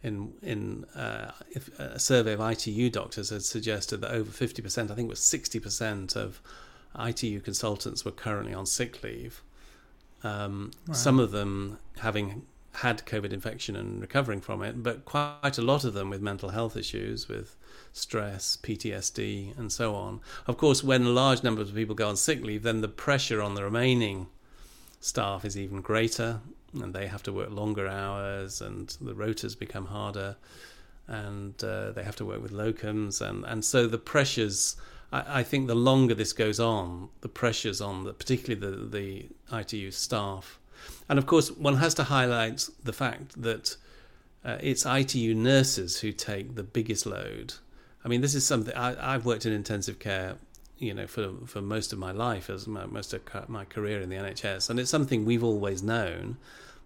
in 0.03 0.33
in 0.43 0.85
uh, 0.97 1.33
a 1.79 1.99
survey 1.99 2.33
of 2.33 2.41
ITU 2.41 2.91
doctors 2.91 3.31
had 3.31 3.43
suggested 3.43 3.99
that 3.99 4.11
over 4.11 4.31
fifty 4.31 4.63
percent, 4.63 4.91
I 4.91 4.95
think 4.95 5.07
it 5.07 5.11
was 5.11 5.21
sixty 5.21 5.61
percent 5.61 6.17
of 6.17 6.41
ITU 6.99 7.41
consultants 7.41 8.05
were 8.05 8.11
currently 8.11 8.55
on 8.55 8.67
sick 8.67 9.03
leave. 9.03 9.43
Um, 10.23 10.73
wow. 10.87 10.95
Some 10.95 11.19
of 11.19 11.31
them 11.31 11.79
having 12.01 12.47
had 12.73 13.05
COVID 13.05 13.33
infection 13.33 13.75
and 13.75 14.01
recovering 14.01 14.41
from 14.41 14.63
it, 14.63 14.83
but 14.83 15.05
quite 15.05 15.59
a 15.59 15.63
lot 15.63 15.85
of 15.85 15.93
them 15.93 16.11
with 16.11 16.21
mental 16.21 16.51
health 16.51 16.77
issues, 16.77 17.29
with 17.29 17.57
stress, 17.93 18.57
PTSD, 18.63 19.59
and 19.59 19.73
so 19.73 19.95
on. 19.95 20.21
Of 20.47 20.57
course, 20.57 20.85
when 20.85 21.03
a 21.03 21.09
large 21.09 21.43
number 21.43 21.63
of 21.63 21.75
people 21.75 21.95
go 21.95 22.09
on 22.09 22.17
sick 22.17 22.43
leave, 22.43 22.63
then 22.63 22.81
the 22.81 22.89
pressure 22.89 23.43
on 23.43 23.55
the 23.55 23.65
remaining 23.65 24.29
staff 25.01 25.45
is 25.45 25.57
even 25.57 25.81
greater 25.81 26.41
and 26.75 26.95
they 26.95 27.07
have 27.07 27.23
to 27.25 27.33
work 27.33 27.51
longer 27.51 27.89
hours, 27.89 28.61
and 28.61 28.97
the 29.01 29.15
rotas 29.15 29.59
become 29.59 29.87
harder, 29.87 30.37
and 31.07 31.63
uh, 31.65 31.91
they 31.93 32.03
have 32.05 32.17
to 32.17 32.25
work 32.25 32.43
with 32.43 32.53
locums, 32.53 33.21
and 33.21 33.45
and 33.45 33.65
so 33.65 33.87
the 33.87 33.99
pressures. 33.99 34.77
I, 35.13 35.41
I, 35.41 35.43
think 35.43 35.67
the 35.67 35.75
longer 35.75 36.15
this 36.15 36.33
goes 36.33 36.61
on, 36.61 37.09
the 37.21 37.29
pressures 37.29 37.81
on 37.81 38.05
the, 38.05 38.13
particularly 38.13 38.61
the 38.61 39.29
the 39.51 39.59
ITU 39.59 39.91
staff, 39.91 40.59
and 41.09 41.19
of 41.19 41.27
course 41.27 41.51
one 41.51 41.77
has 41.77 41.95
to 41.95 42.05
highlight 42.05 42.69
the 42.83 42.93
fact 42.93 43.41
that 43.41 43.77
uh, 44.45 44.59
it's 44.61 44.87
ITU 44.87 45.35
nurses 45.35 46.01
who 46.01 46.13
take 46.13 46.55
the 46.55 46.63
biggest 46.63 47.07
load. 47.07 47.55
I 48.05 48.09
mean, 48.09 48.21
this 48.23 48.35
is 48.35 48.47
something 48.47 48.75
I, 48.75 49.15
I've 49.15 49.27
worked 49.27 49.45
in 49.45 49.53
intensive 49.53 49.99
care 49.99 50.37
you 50.81 50.95
know 50.95 51.07
for 51.07 51.33
for 51.47 51.61
most 51.61 51.93
of 51.93 51.99
my 51.99 52.11
life 52.11 52.51
as 52.51 52.67
my, 52.67 52.87
most 52.87 53.13
of 53.13 53.21
my 53.49 53.65
career 53.65 54.01
in 54.01 54.09
the 54.09 54.17
NHS 54.17 54.71
and 54.71 54.81
it's 54.81 54.91
something 54.91 55.25
we've 55.25 55.45
always 55.45 55.83
known 55.83 56.39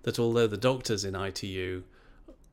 that 0.02 0.18
although 0.18 0.48
the 0.48 0.56
doctors 0.56 1.04
in 1.04 1.14
ITU 1.14 1.84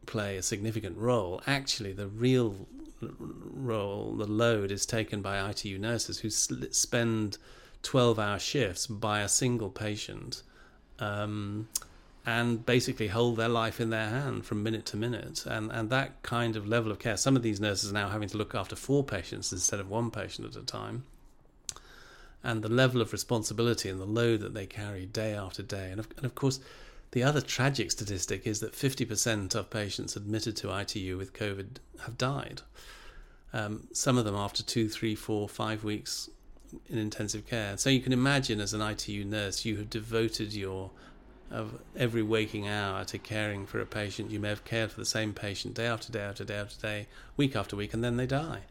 play 0.06 0.38
a 0.38 0.42
significant 0.42 0.98
role 0.98 1.42
actually 1.48 1.92
the 1.94 2.08
real 2.08 2.68
role 3.02 4.16
the 4.16 4.26
load 4.26 4.72
is 4.72 4.86
taken 4.86 5.22
by 5.22 5.50
ITU 5.50 5.78
nurses 5.78 6.20
who 6.20 6.30
spend 6.30 7.38
12 7.84 8.20
hour 8.20 8.40
shifts 8.40 8.88
by 8.88 9.22
a 9.22 9.28
single 9.28 9.70
patient 9.70 10.44
um, 11.00 11.68
and 12.26 12.66
basically 12.66 13.08
hold 13.08 13.38
their 13.38 13.50
life 13.50 13.82
in 13.82 13.90
their 13.90 14.10
hand 14.10 14.46
from 14.46 14.62
minute 14.62 14.86
to 14.86 14.98
minute. 14.98 15.46
And, 15.46 15.72
and 15.72 15.90
that 15.90 16.22
kind 16.22 16.56
of 16.56 16.68
level 16.68 16.92
of 16.92 17.00
care, 17.00 17.18
some 17.18 17.36
of 17.36 17.42
these 17.42 17.60
nurses 17.60 17.90
are 17.90 17.94
now 17.94 18.10
having 18.10 18.30
to 18.30 18.38
look 18.38 18.54
after 18.54 18.76
four 18.76 19.04
patients 19.04 19.52
instead 19.52 19.80
of 19.80 19.90
one 19.90 20.12
patient 20.12 20.56
at 20.56 20.62
a 20.62 20.66
time 20.66 21.04
and 22.44 22.64
the 22.64 22.70
level 22.70 23.02
of 23.02 23.12
responsibility 23.12 23.90
and 23.90 24.00
the 24.00 24.06
load 24.06 24.42
that 24.42 24.54
they 24.54 24.66
carry 24.66 25.06
day 25.06 25.34
after 25.34 25.62
day. 25.62 25.92
And 25.92 26.00
of, 26.00 26.08
and 26.18 26.26
of 26.26 26.36
course, 26.36 26.60
the 27.12 27.24
other 27.24 27.42
tragic 27.42 27.92
statistic 27.92 28.48
is 28.48 28.60
that 28.62 28.74
50% 28.74 29.54
of 29.56 29.70
patients 29.70 30.16
admitted 30.16 30.56
to 30.58 30.78
ITU 30.78 31.18
with 31.18 31.34
COVID 31.34 31.78
have 32.04 32.18
died. 32.18 32.62
Um, 33.54 33.88
some 33.92 34.18
of 34.18 34.26
them 34.26 34.36
after 34.36 34.64
two, 34.64 34.88
three, 34.88 35.16
four, 35.16 35.50
five 35.50 35.84
weeks 35.84 36.30
in 36.90 36.98
intensive 36.98 37.46
care. 37.46 37.78
So 37.78 37.90
you 37.90 38.00
can 38.00 38.14
imagine, 38.14 38.62
as 38.62 38.74
an 38.74 38.82
ITU 38.82 39.26
nurse, 39.26 39.66
you 39.66 39.78
have 39.78 39.90
devoted 39.90 40.54
your 40.54 40.92
of 41.50 41.82
every 41.98 42.24
waking 42.24 42.66
hour 42.66 43.04
to 43.04 43.18
caring 43.18 43.66
for 43.66 43.82
a 43.82 43.86
patient. 43.86 44.32
You 44.32 44.40
may 44.40 44.48
have 44.48 44.64
cared 44.64 44.90
for 44.90 45.02
the 45.02 45.06
same 45.06 45.34
patient 45.34 45.74
day 45.74 45.86
after 45.86 46.10
day 46.10 46.22
after 46.22 46.46
day 46.46 46.56
after 46.56 46.82
day, 46.82 47.08
week 47.36 47.58
after 47.58 47.76
week, 47.76 47.94
and 47.94 48.02
then 48.02 48.16
they 48.16 48.26
die 48.26 48.62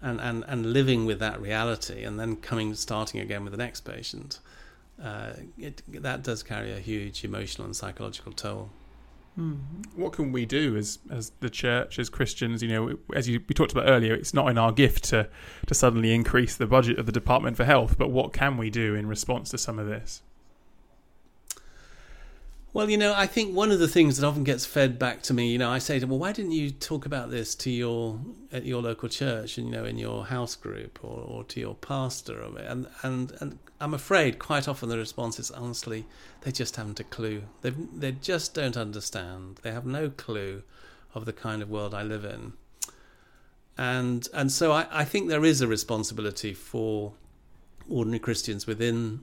and, 0.00 0.20
and, 0.20 0.44
and 0.46 0.72
living 0.72 1.06
with 1.06 1.18
that 1.20 1.40
reality 1.40 2.02
and 2.04 2.18
then 2.20 2.36
coming 2.36 2.74
starting 2.74 3.20
again 3.20 3.44
with 3.44 3.52
the 3.52 3.56
next 3.56 3.80
patient 3.80 4.38
uh, 5.02 5.32
it, 5.58 5.82
that 6.02 6.22
does 6.22 6.42
carry 6.42 6.72
a 6.72 6.78
huge 6.78 7.24
emotional 7.24 7.66
and 7.66 7.76
psychological 7.76 8.32
toll. 8.32 8.70
Hmm. 9.34 9.56
What 9.94 10.14
can 10.14 10.32
we 10.32 10.46
do 10.46 10.76
as 10.76 10.98
as 11.10 11.30
the 11.40 11.50
church, 11.50 11.98
as 11.98 12.08
Christians? 12.08 12.62
You 12.62 12.68
know, 12.68 12.98
as 13.14 13.28
you, 13.28 13.42
we 13.46 13.54
talked 13.54 13.72
about 13.72 13.88
earlier, 13.88 14.14
it's 14.14 14.32
not 14.32 14.48
in 14.48 14.56
our 14.56 14.72
gift 14.72 15.04
to 15.04 15.28
to 15.66 15.74
suddenly 15.74 16.14
increase 16.14 16.56
the 16.56 16.66
budget 16.66 16.98
of 16.98 17.04
the 17.04 17.12
Department 17.12 17.56
for 17.56 17.64
Health, 17.64 17.98
but 17.98 18.10
what 18.10 18.32
can 18.32 18.56
we 18.56 18.70
do 18.70 18.94
in 18.94 19.06
response 19.06 19.50
to 19.50 19.58
some 19.58 19.78
of 19.78 19.86
this? 19.86 20.22
Well, 22.76 22.90
you 22.90 22.98
know, 22.98 23.14
I 23.16 23.26
think 23.26 23.56
one 23.56 23.72
of 23.72 23.78
the 23.78 23.88
things 23.88 24.18
that 24.18 24.26
often 24.26 24.44
gets 24.44 24.66
fed 24.66 24.98
back 24.98 25.22
to 25.22 25.32
me, 25.32 25.50
you 25.50 25.56
know, 25.56 25.70
I 25.70 25.78
say 25.78 25.98
to, 25.98 26.06
well, 26.06 26.18
why 26.18 26.32
didn't 26.32 26.52
you 26.52 26.70
talk 26.70 27.06
about 27.06 27.30
this 27.30 27.54
to 27.54 27.70
your 27.70 28.20
at 28.52 28.66
your 28.66 28.82
local 28.82 29.08
church, 29.08 29.56
and 29.56 29.68
you 29.68 29.72
know, 29.72 29.86
in 29.86 29.96
your 29.96 30.26
house 30.26 30.54
group 30.56 30.98
or, 31.02 31.18
or 31.26 31.44
to 31.44 31.58
your 31.58 31.74
pastor, 31.74 32.38
and 32.42 32.86
and 33.02 33.32
and 33.40 33.58
I'm 33.80 33.94
afraid 33.94 34.38
quite 34.38 34.68
often 34.68 34.90
the 34.90 34.98
response 34.98 35.38
is 35.38 35.50
honestly 35.50 36.04
they 36.42 36.52
just 36.52 36.76
haven't 36.76 37.00
a 37.00 37.04
clue. 37.04 37.44
They 37.62 37.70
they 37.70 38.12
just 38.12 38.52
don't 38.52 38.76
understand. 38.76 39.60
They 39.62 39.72
have 39.72 39.86
no 39.86 40.10
clue 40.10 40.62
of 41.14 41.24
the 41.24 41.32
kind 41.32 41.62
of 41.62 41.70
world 41.70 41.94
I 41.94 42.02
live 42.02 42.26
in, 42.26 42.52
and 43.78 44.28
and 44.34 44.52
so 44.52 44.72
I, 44.72 44.86
I 44.90 45.04
think 45.06 45.30
there 45.30 45.46
is 45.46 45.62
a 45.62 45.66
responsibility 45.66 46.52
for 46.52 47.14
ordinary 47.88 48.18
Christians 48.18 48.66
within 48.66 49.20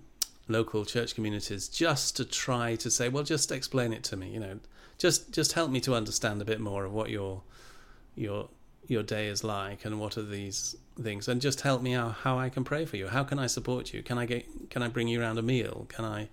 local 0.47 0.85
church 0.85 1.15
communities 1.15 1.67
just 1.67 2.15
to 2.17 2.25
try 2.25 2.75
to 2.75 2.91
say, 2.91 3.09
well, 3.09 3.23
just 3.23 3.51
explain 3.51 3.93
it 3.93 4.03
to 4.03 4.17
me. 4.17 4.29
You 4.29 4.39
know, 4.39 4.59
just 4.97 5.31
just 5.31 5.53
help 5.53 5.71
me 5.71 5.79
to 5.81 5.95
understand 5.95 6.41
a 6.41 6.45
bit 6.45 6.59
more 6.59 6.85
of 6.85 6.93
what 6.93 7.09
your 7.09 7.41
your 8.15 8.49
your 8.87 9.03
day 9.03 9.27
is 9.27 9.43
like 9.43 9.85
and 9.85 9.99
what 9.99 10.17
are 10.17 10.23
these 10.23 10.75
things, 11.01 11.27
and 11.27 11.41
just 11.41 11.61
help 11.61 11.81
me 11.81 11.93
out 11.93 12.13
how 12.23 12.37
I 12.37 12.49
can 12.49 12.63
pray 12.63 12.85
for 12.85 12.97
you. 12.97 13.07
How 13.07 13.23
can 13.23 13.39
I 13.39 13.47
support 13.47 13.93
you? 13.93 14.03
Can 14.03 14.17
I 14.17 14.25
get 14.25 14.69
can 14.69 14.83
I 14.83 14.87
bring 14.87 15.07
you 15.07 15.21
around 15.21 15.37
a 15.37 15.41
meal? 15.41 15.85
Can 15.89 16.05
I 16.05 16.29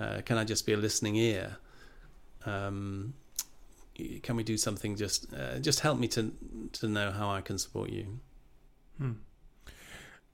uh, 0.00 0.20
can 0.24 0.38
I 0.38 0.44
just 0.44 0.66
be 0.66 0.72
a 0.72 0.76
listening 0.76 1.16
ear? 1.16 1.56
Um, 2.46 3.14
can 4.22 4.36
we 4.36 4.44
do 4.44 4.56
something 4.56 4.96
just 4.96 5.32
uh, 5.34 5.58
just 5.58 5.80
help 5.80 5.98
me 5.98 6.08
to 6.08 6.32
to 6.72 6.88
know 6.88 7.10
how 7.10 7.30
I 7.30 7.40
can 7.40 7.58
support 7.58 7.90
you? 7.90 8.20
Hmm. 8.98 9.12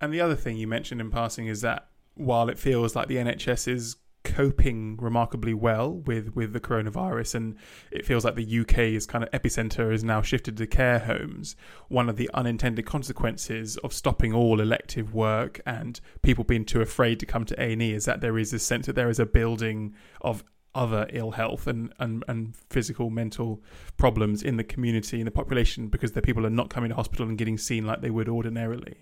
And 0.01 0.12
the 0.12 0.20
other 0.20 0.35
thing 0.35 0.59
you 0.59 0.66
mentioned 0.66 1.01
in 1.01 1.11
passing 1.11 1.47
is 1.47 1.62
that 1.62 1.88
while 2.14 2.48
it 2.48 2.59
feels 2.59 2.94
like 2.94 3.09
the 3.09 3.16
NHS 3.16 3.68
is 3.68 3.96
coping 4.24 4.96
remarkably 4.96 5.53
well 5.53 5.92
with 5.92 6.35
with 6.35 6.55
the 6.55 6.61
coronavirus 6.61 7.35
and 7.35 7.57
it 7.90 8.07
feels 8.07 8.24
like 8.24 8.35
the 8.35 8.61
UK's 8.61 9.05
kind 9.05 9.22
of 9.22 9.31
epicenter 9.31 9.92
is 9.92 10.03
now 10.03 10.22
shifted 10.22 10.57
to 10.57 10.66
care 10.66 10.98
homes 10.98 11.55
one 11.88 12.09
of 12.09 12.16
the 12.16 12.31
unintended 12.33 12.87
consequences 12.87 13.77
of 13.79 13.92
stopping 13.92 14.33
all 14.33 14.62
elective 14.62 15.12
work 15.12 15.61
and 15.66 16.00
people 16.22 16.42
being 16.42 16.64
too 16.64 16.81
afraid 16.81 17.20
to 17.20 17.27
come 17.27 17.44
to 17.44 17.62
A&E 17.62 17.92
is 17.92 18.07
that 18.07 18.22
there 18.22 18.38
is 18.38 18.53
a 18.55 18.59
sense 18.59 18.87
that 18.87 18.94
there 18.94 19.11
is 19.11 19.18
a 19.18 19.27
building 19.27 19.94
of 20.22 20.42
other 20.74 21.07
ill 21.12 21.31
health 21.33 21.66
and, 21.66 21.92
and, 22.00 22.24
and 22.27 22.57
physical 22.70 23.11
mental 23.11 23.62
problems 23.96 24.42
in 24.42 24.57
the 24.57 24.64
community 24.64 25.20
in 25.20 25.24
the 25.24 25.31
population 25.31 25.88
because 25.88 26.12
the 26.12 26.22
people 26.22 26.44
are 26.44 26.50
not 26.50 26.70
coming 26.70 26.88
to 26.88 26.96
hospital 26.96 27.29
and 27.29 27.38
getting 27.38 27.59
seen 27.59 27.87
like 27.87 28.00
they 28.00 28.11
would 28.11 28.29
ordinarily 28.29 28.96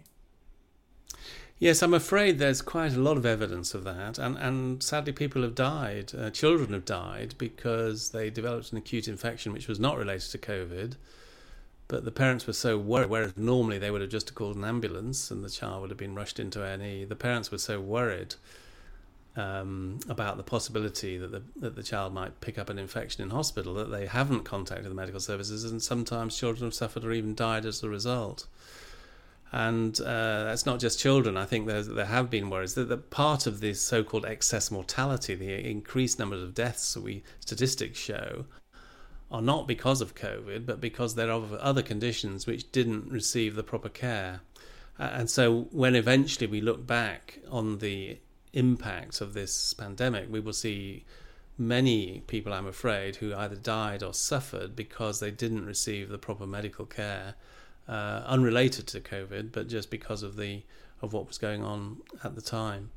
Yes, 1.63 1.81
I'm 1.81 1.95
afraid 1.95 2.41
there's 2.41 2.61
quite 2.61 2.93
a 2.93 2.99
lot 2.99 3.17
of 3.17 3.25
evidence 3.25 3.73
of 3.73 3.85
that, 3.85 4.19
and 4.19 4.37
and 4.37 4.83
sadly, 4.83 5.13
people 5.13 5.43
have 5.43 5.55
died. 5.55 6.13
Uh, 6.13 6.29
children 6.29 6.73
have 6.73 6.85
died 6.85 7.37
because 7.39 8.11
they 8.11 8.31
developed 8.31 8.73
an 8.73 8.79
acute 8.79 9.07
infection 9.07 9.53
which 9.53 9.69
was 9.69 9.79
not 9.79 9.97
related 9.97 10.29
to 10.33 10.39
COVID, 10.39 10.97
but 11.87 12.05
the 12.05 12.11
parents 12.11 12.49
were 12.49 12.53
so 12.53 12.77
worried. 12.77 13.11
Whereas 13.11 13.37
normally 13.37 13.79
they 13.79 13.93
would 13.93 14.01
have 14.01 14.11
just 14.11 14.35
called 14.35 14.57
an 14.57 14.65
ambulance 14.65 15.31
and 15.31 15.45
the 15.45 15.49
child 15.49 15.83
would 15.83 15.91
have 15.91 15.99
been 15.99 16.17
rushed 16.17 16.41
into 16.41 16.65
A&E. 16.65 17.05
The 17.05 17.15
parents 17.15 17.53
were 17.53 17.59
so 17.59 17.81
worried 17.81 18.35
um, 19.37 20.01
about 20.09 20.39
the 20.39 20.43
possibility 20.43 21.17
that 21.17 21.31
the 21.31 21.43
that 21.61 21.77
the 21.77 21.85
child 21.85 22.13
might 22.13 22.41
pick 22.41 22.59
up 22.59 22.71
an 22.71 22.79
infection 22.81 23.23
in 23.23 23.31
hospital 23.31 23.75
that 23.75 23.93
they 23.93 24.07
haven't 24.07 24.43
contacted 24.43 24.91
the 24.91 24.97
medical 24.97 25.21
services, 25.21 25.63
and 25.63 25.81
sometimes 25.81 26.37
children 26.37 26.65
have 26.65 26.75
suffered 26.75 27.05
or 27.05 27.13
even 27.13 27.37
died 27.37 27.65
as 27.65 27.85
a 27.85 27.89
result 27.89 28.49
and 29.53 30.01
uh, 30.01 30.45
that's 30.45 30.65
not 30.65 30.81
just 30.81 30.99
children. 30.99 31.37
I 31.37 31.45
think 31.45 31.67
there 31.67 32.07
have 32.07 32.31
been 32.31 32.49
worries 32.49 32.75
that, 32.75 33.11
part 33.11 33.47
of 33.47 33.61
this 33.61 33.83
so-called 33.83 34.25
excess 34.25 34.71
mortality, 34.71 35.35
the 35.35 35.71
increased 35.71 36.19
numbers 36.19 36.43
of 36.43 36.55
deaths 36.55 36.95
that 36.95 37.03
we 37.03 37.23
statistics 37.41 37.99
show, 37.99 38.47
are 39.31 39.43
not 39.43 39.69
because 39.69 40.01
of 40.01 40.15
COVID, 40.15 40.65
but 40.65 40.81
because 40.81 41.15
there 41.15 41.31
are 41.31 41.43
other 41.61 41.83
conditions 41.83 42.47
which 42.47 42.73
didn't 42.73 43.11
receive 43.13 43.55
the 43.55 43.63
proper 43.63 43.91
care. 43.91 44.41
Uh, 44.99 45.11
and 45.13 45.29
so, 45.29 45.69
when 45.71 45.95
eventually 45.95 46.47
we 46.47 46.63
look 46.63 46.87
back 46.87 47.39
on 47.51 47.79
the 47.79 48.19
impact 48.55 49.21
of 49.21 49.35
this 49.35 49.75
pandemic, 49.75 50.31
we 50.31 50.41
will 50.41 50.53
see 50.55 51.05
many 51.59 52.23
people, 52.27 52.55
I'm 52.55 52.67
afraid, 52.67 53.17
who 53.17 53.35
either 53.35 53.57
died 53.57 54.03
or 54.03 54.15
suffered 54.15 54.75
because 54.75 55.21
they 55.21 55.31
didn't 55.31 55.67
receive 55.67 56.09
the 56.09 56.19
proper 56.19 56.47
medical 56.47 56.87
care 56.87 57.35
uh, 57.89 58.23
unrelated 58.27 58.87
to 58.89 59.01
COVID, 59.01 59.53
but 59.53 59.69
just 59.69 59.91
because 59.91 60.23
of 60.23 60.37
the 60.37 60.63
of 61.01 61.13
what 61.13 61.27
was 61.27 61.37
going 61.39 61.65
on 61.65 61.99
at 62.23 62.37
the 62.37 62.41
time. 62.41 62.91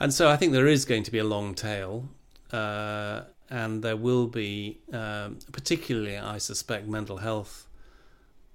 And 0.00 0.12
so 0.12 0.28
I 0.28 0.36
think 0.36 0.52
there 0.52 0.66
is 0.66 0.84
going 0.84 1.02
to 1.02 1.12
be 1.12 1.18
a 1.18 1.24
long 1.24 1.54
tail, 1.54 2.08
uh, 2.52 3.22
and 3.50 3.82
there 3.82 3.96
will 3.96 4.26
be, 4.26 4.78
um, 4.92 5.38
particularly, 5.52 6.16
I 6.16 6.38
suspect, 6.38 6.88
mental 6.88 7.18
health 7.18 7.66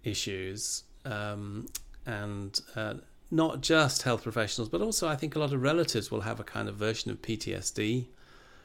issues, 0.03 0.84
um, 1.05 1.67
and 2.05 2.60
uh, 2.75 2.95
not 3.32 3.62
just 3.62 4.01
health 4.01 4.23
professionals, 4.23 4.69
but 4.69 4.82
also 4.82 5.08
I 5.08 5.15
think 5.15 5.36
a 5.36 5.39
lot 5.39 5.53
of 5.53 5.62
relatives 5.62 6.10
will 6.10 6.21
have 6.21 6.39
a 6.39 6.43
kind 6.43 6.67
of 6.67 6.75
version 6.75 7.12
of 7.12 7.21
PTSD, 7.21 8.08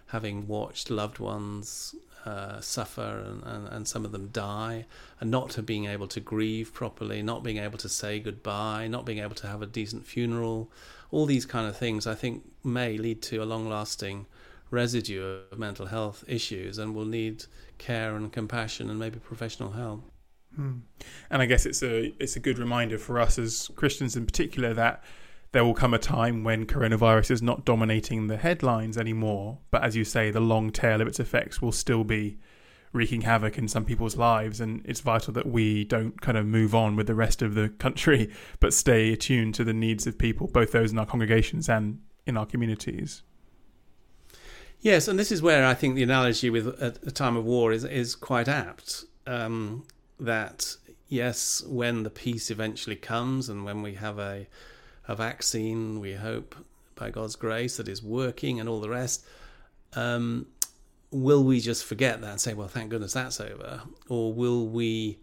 having 0.07 0.47
watched 0.47 0.91
loved 0.91 1.19
ones 1.19 1.95
uh, 2.25 2.61
suffer 2.61 3.23
and, 3.27 3.43
and, 3.45 3.69
and, 3.69 3.89
some 3.89 4.05
of 4.05 4.13
them 4.13 4.29
die, 4.29 4.87
and 5.21 5.31
not 5.31 5.59
being 5.67 5.85
able 5.85 6.07
to 6.09 6.21
grieve 6.21 6.73
properly, 6.73 7.23
not 7.23 7.43
being 7.43 7.59
able 7.59 7.79
to 7.79 7.89
say 7.89 8.19
goodbye, 8.19 8.89
not 8.89 9.05
being 9.05 9.19
able 9.19 9.35
to 9.35 9.47
have 9.47 9.61
a 9.61 9.67
decent 9.67 10.07
funeral, 10.07 10.71
all 11.11 11.27
these 11.27 11.45
kind 11.45 11.69
of 11.69 11.77
things 11.77 12.07
I 12.07 12.15
think 12.15 12.43
may 12.65 12.97
lead 12.97 13.23
to 13.23 13.39
a 13.39 13.45
long 13.45 13.69
lasting 13.69 14.27
residue 14.71 15.41
of 15.53 15.59
mental 15.59 15.87
health 15.87 16.25
issues 16.27 16.79
and 16.79 16.95
will 16.95 17.05
need 17.05 17.45
care 17.79 18.17
and 18.17 18.33
compassion 18.33 18.91
and 18.91 18.99
maybe 18.99 19.19
professional 19.19 19.73
help. 19.73 20.03
Hmm. 20.57 20.79
And 21.31 21.43
I 21.43 21.47
guess 21.47 21.67
it's 21.67 21.83
a 21.83 22.15
it's 22.21 22.37
a 22.37 22.41
good 22.41 22.59
reminder 22.59 22.99
for 22.99 23.19
us 23.19 23.39
as 23.39 23.71
Christians 23.75 24.17
in 24.17 24.25
particular 24.25 24.73
that 24.75 25.03
there 25.55 25.65
will 25.65 25.73
come 25.73 25.95
a 25.95 25.99
time 25.99 26.43
when 26.43 26.67
coronavirus 26.67 27.31
is 27.31 27.41
not 27.41 27.65
dominating 27.65 28.27
the 28.27 28.37
headlines 28.37 28.99
anymore. 28.99 29.59
But 29.71 29.85
as 29.85 29.95
you 29.95 30.05
say, 30.05 30.33
the 30.33 30.41
long 30.41 30.73
tail 30.73 31.01
of 31.01 31.07
its 31.07 31.21
effects 31.21 31.63
will 31.63 31.71
still 31.71 32.03
be 32.03 32.39
wreaking 32.93 33.21
havoc 33.21 33.57
in 33.57 33.69
some 33.69 33.85
people's 33.85 34.17
lives. 34.17 34.61
And 34.61 34.83
it's 34.85 34.99
vital 34.99 35.33
that 35.35 35.47
we 35.47 35.85
don't 35.85 36.21
kind 36.21 36.37
of 36.37 36.45
move 36.45 36.75
on 36.75 36.97
with 36.97 37.07
the 37.07 37.15
rest 37.15 37.41
of 37.41 37.55
the 37.55 37.69
country, 37.79 38.33
but 38.59 38.75
stay 38.75 39.13
attuned 39.13 39.55
to 39.55 39.63
the 39.63 39.73
needs 39.73 40.09
of 40.09 40.19
people, 40.19 40.49
both 40.49 40.73
those 40.73 40.91
in 40.91 40.99
our 40.99 41.07
congregations 41.07 41.69
and 41.69 42.01
in 42.27 42.37
our 42.37 42.47
communities. 42.47 43.23
Yes, 44.81 45.07
and 45.07 45.17
this 45.17 45.31
is 45.31 45.41
where 45.41 45.65
I 45.65 45.75
think 45.75 45.95
the 45.95 46.03
analogy 46.03 46.51
with 46.51 46.67
a, 46.67 47.13
time 47.13 47.37
of 47.37 47.45
war 47.45 47.71
is 47.71 47.85
is 47.85 48.17
quite 48.17 48.49
apt. 48.49 49.05
Um, 49.25 49.87
that 50.19 50.77
yes, 51.09 51.63
when 51.65 52.03
the 52.03 52.11
peace 52.11 52.51
eventually 52.51 52.97
comes, 52.97 53.49
and 53.49 53.65
when 53.65 53.83
we 53.83 53.95
have 53.95 54.19
a 54.19 54.49
a 55.07 55.15
vaccine, 55.15 56.01
we 56.01 56.15
hope 56.15 56.55
by 56.95 57.11
God's 57.11 57.37
grace 57.37 57.77
that 57.77 57.89
is 57.89 58.03
working 58.03 58.61
and 58.61 58.69
all 58.69 58.81
the 58.81 58.89
rest. 58.89 59.25
Um, 59.95 60.47
will 61.11 61.45
we 61.45 61.61
just 61.61 61.85
forget 61.85 62.21
that 62.21 62.31
and 62.31 62.41
say, 62.41 62.55
well, 62.55 62.69
thank 62.69 62.91
goodness 62.91 63.13
that's 63.13 63.41
over? 63.41 63.83
Or 64.09 64.33
will 64.33 64.67
we 64.67 65.19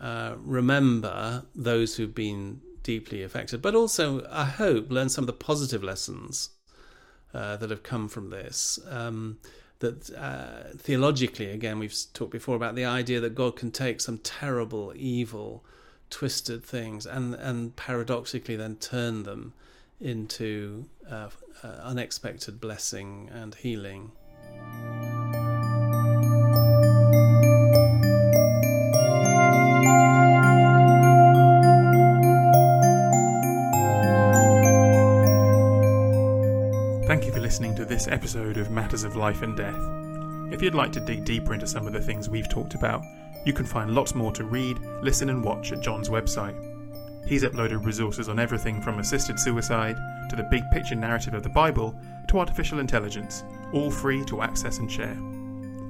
uh, 0.00 0.36
remember 0.38 1.44
those 1.54 1.96
who've 1.96 2.14
been 2.14 2.60
deeply 2.82 3.22
affected, 3.22 3.60
but 3.60 3.74
also, 3.74 4.26
I 4.30 4.44
hope, 4.44 4.90
learn 4.90 5.08
some 5.08 5.24
of 5.24 5.26
the 5.26 5.32
positive 5.32 5.82
lessons 5.82 6.50
uh, 7.34 7.56
that 7.56 7.70
have 7.70 7.82
come 7.82 8.08
from 8.08 8.30
this? 8.30 8.78
Um, 8.88 9.38
that 9.80 10.10
uh, 10.14 10.74
theologically, 10.78 11.50
again, 11.50 11.78
we've 11.78 11.94
talked 12.14 12.32
before 12.32 12.56
about 12.56 12.74
the 12.74 12.84
idea 12.84 13.20
that 13.20 13.34
God 13.34 13.56
can 13.56 13.70
take 13.70 14.00
some 14.00 14.18
terrible, 14.18 14.92
evil, 14.96 15.64
twisted 16.10 16.64
things 16.64 17.06
and 17.06 17.34
and 17.34 17.76
paradoxically 17.76 18.56
then 18.56 18.76
turn 18.76 19.22
them 19.24 19.52
into 20.00 20.86
uh, 21.10 21.28
uh, 21.62 21.68
unexpected 21.82 22.60
blessing 22.60 23.30
and 23.32 23.54
healing. 23.54 24.12
Thank 37.06 37.24
you 37.24 37.32
for 37.32 37.40
listening 37.40 37.74
to 37.76 37.84
this 37.84 38.08
episode 38.08 38.56
of 38.56 38.70
Matters 38.70 39.04
of 39.04 39.16
Life 39.16 39.42
and 39.42 39.56
Death. 39.56 40.05
If 40.50 40.62
you'd 40.62 40.74
like 40.74 40.92
to 40.92 41.00
dig 41.00 41.24
deeper 41.24 41.54
into 41.54 41.66
some 41.66 41.86
of 41.86 41.92
the 41.92 42.00
things 42.00 42.28
we've 42.28 42.48
talked 42.48 42.74
about, 42.74 43.02
you 43.44 43.52
can 43.52 43.66
find 43.66 43.94
lots 43.94 44.14
more 44.14 44.32
to 44.32 44.44
read, 44.44 44.78
listen, 45.02 45.30
and 45.30 45.42
watch 45.42 45.72
at 45.72 45.80
John's 45.80 46.08
website. 46.08 46.56
He's 47.26 47.42
uploaded 47.42 47.84
resources 47.84 48.28
on 48.28 48.38
everything 48.38 48.80
from 48.80 48.98
assisted 48.98 49.38
suicide 49.38 49.96
to 50.30 50.36
the 50.36 50.48
big 50.50 50.62
picture 50.70 50.94
narrative 50.94 51.34
of 51.34 51.42
the 51.42 51.48
Bible 51.48 51.94
to 52.28 52.38
artificial 52.38 52.78
intelligence, 52.78 53.44
all 53.72 53.90
free 53.90 54.24
to 54.26 54.42
access 54.42 54.78
and 54.78 54.90
share. 54.90 55.16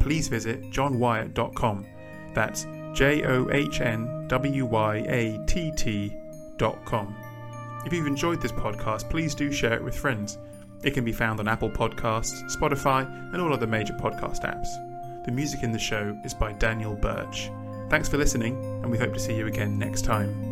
Please 0.00 0.28
visit 0.28 0.62
johnwyatt.com. 0.70 1.86
That's 2.34 2.66
J 2.94 3.24
O 3.24 3.50
H 3.50 3.80
N 3.80 4.26
W 4.28 4.64
Y 4.64 4.96
A 5.08 5.38
T 5.46 5.70
T.com. 5.76 7.16
If 7.84 7.92
you've 7.92 8.06
enjoyed 8.06 8.40
this 8.40 8.52
podcast, 8.52 9.08
please 9.10 9.34
do 9.34 9.52
share 9.52 9.74
it 9.74 9.84
with 9.84 9.96
friends. 9.96 10.38
It 10.82 10.92
can 10.92 11.04
be 11.04 11.12
found 11.12 11.40
on 11.40 11.48
Apple 11.48 11.70
Podcasts, 11.70 12.42
Spotify, 12.54 13.06
and 13.32 13.40
all 13.40 13.52
other 13.52 13.66
major 13.66 13.94
podcast 13.94 14.42
apps. 14.42 14.68
The 15.24 15.32
music 15.32 15.62
in 15.62 15.72
the 15.72 15.78
show 15.78 16.16
is 16.24 16.34
by 16.34 16.52
Daniel 16.52 16.94
Birch. 16.94 17.50
Thanks 17.88 18.08
for 18.08 18.18
listening, 18.18 18.62
and 18.82 18.90
we 18.90 18.98
hope 18.98 19.12
to 19.12 19.20
see 19.20 19.36
you 19.36 19.46
again 19.46 19.78
next 19.78 20.04
time. 20.04 20.45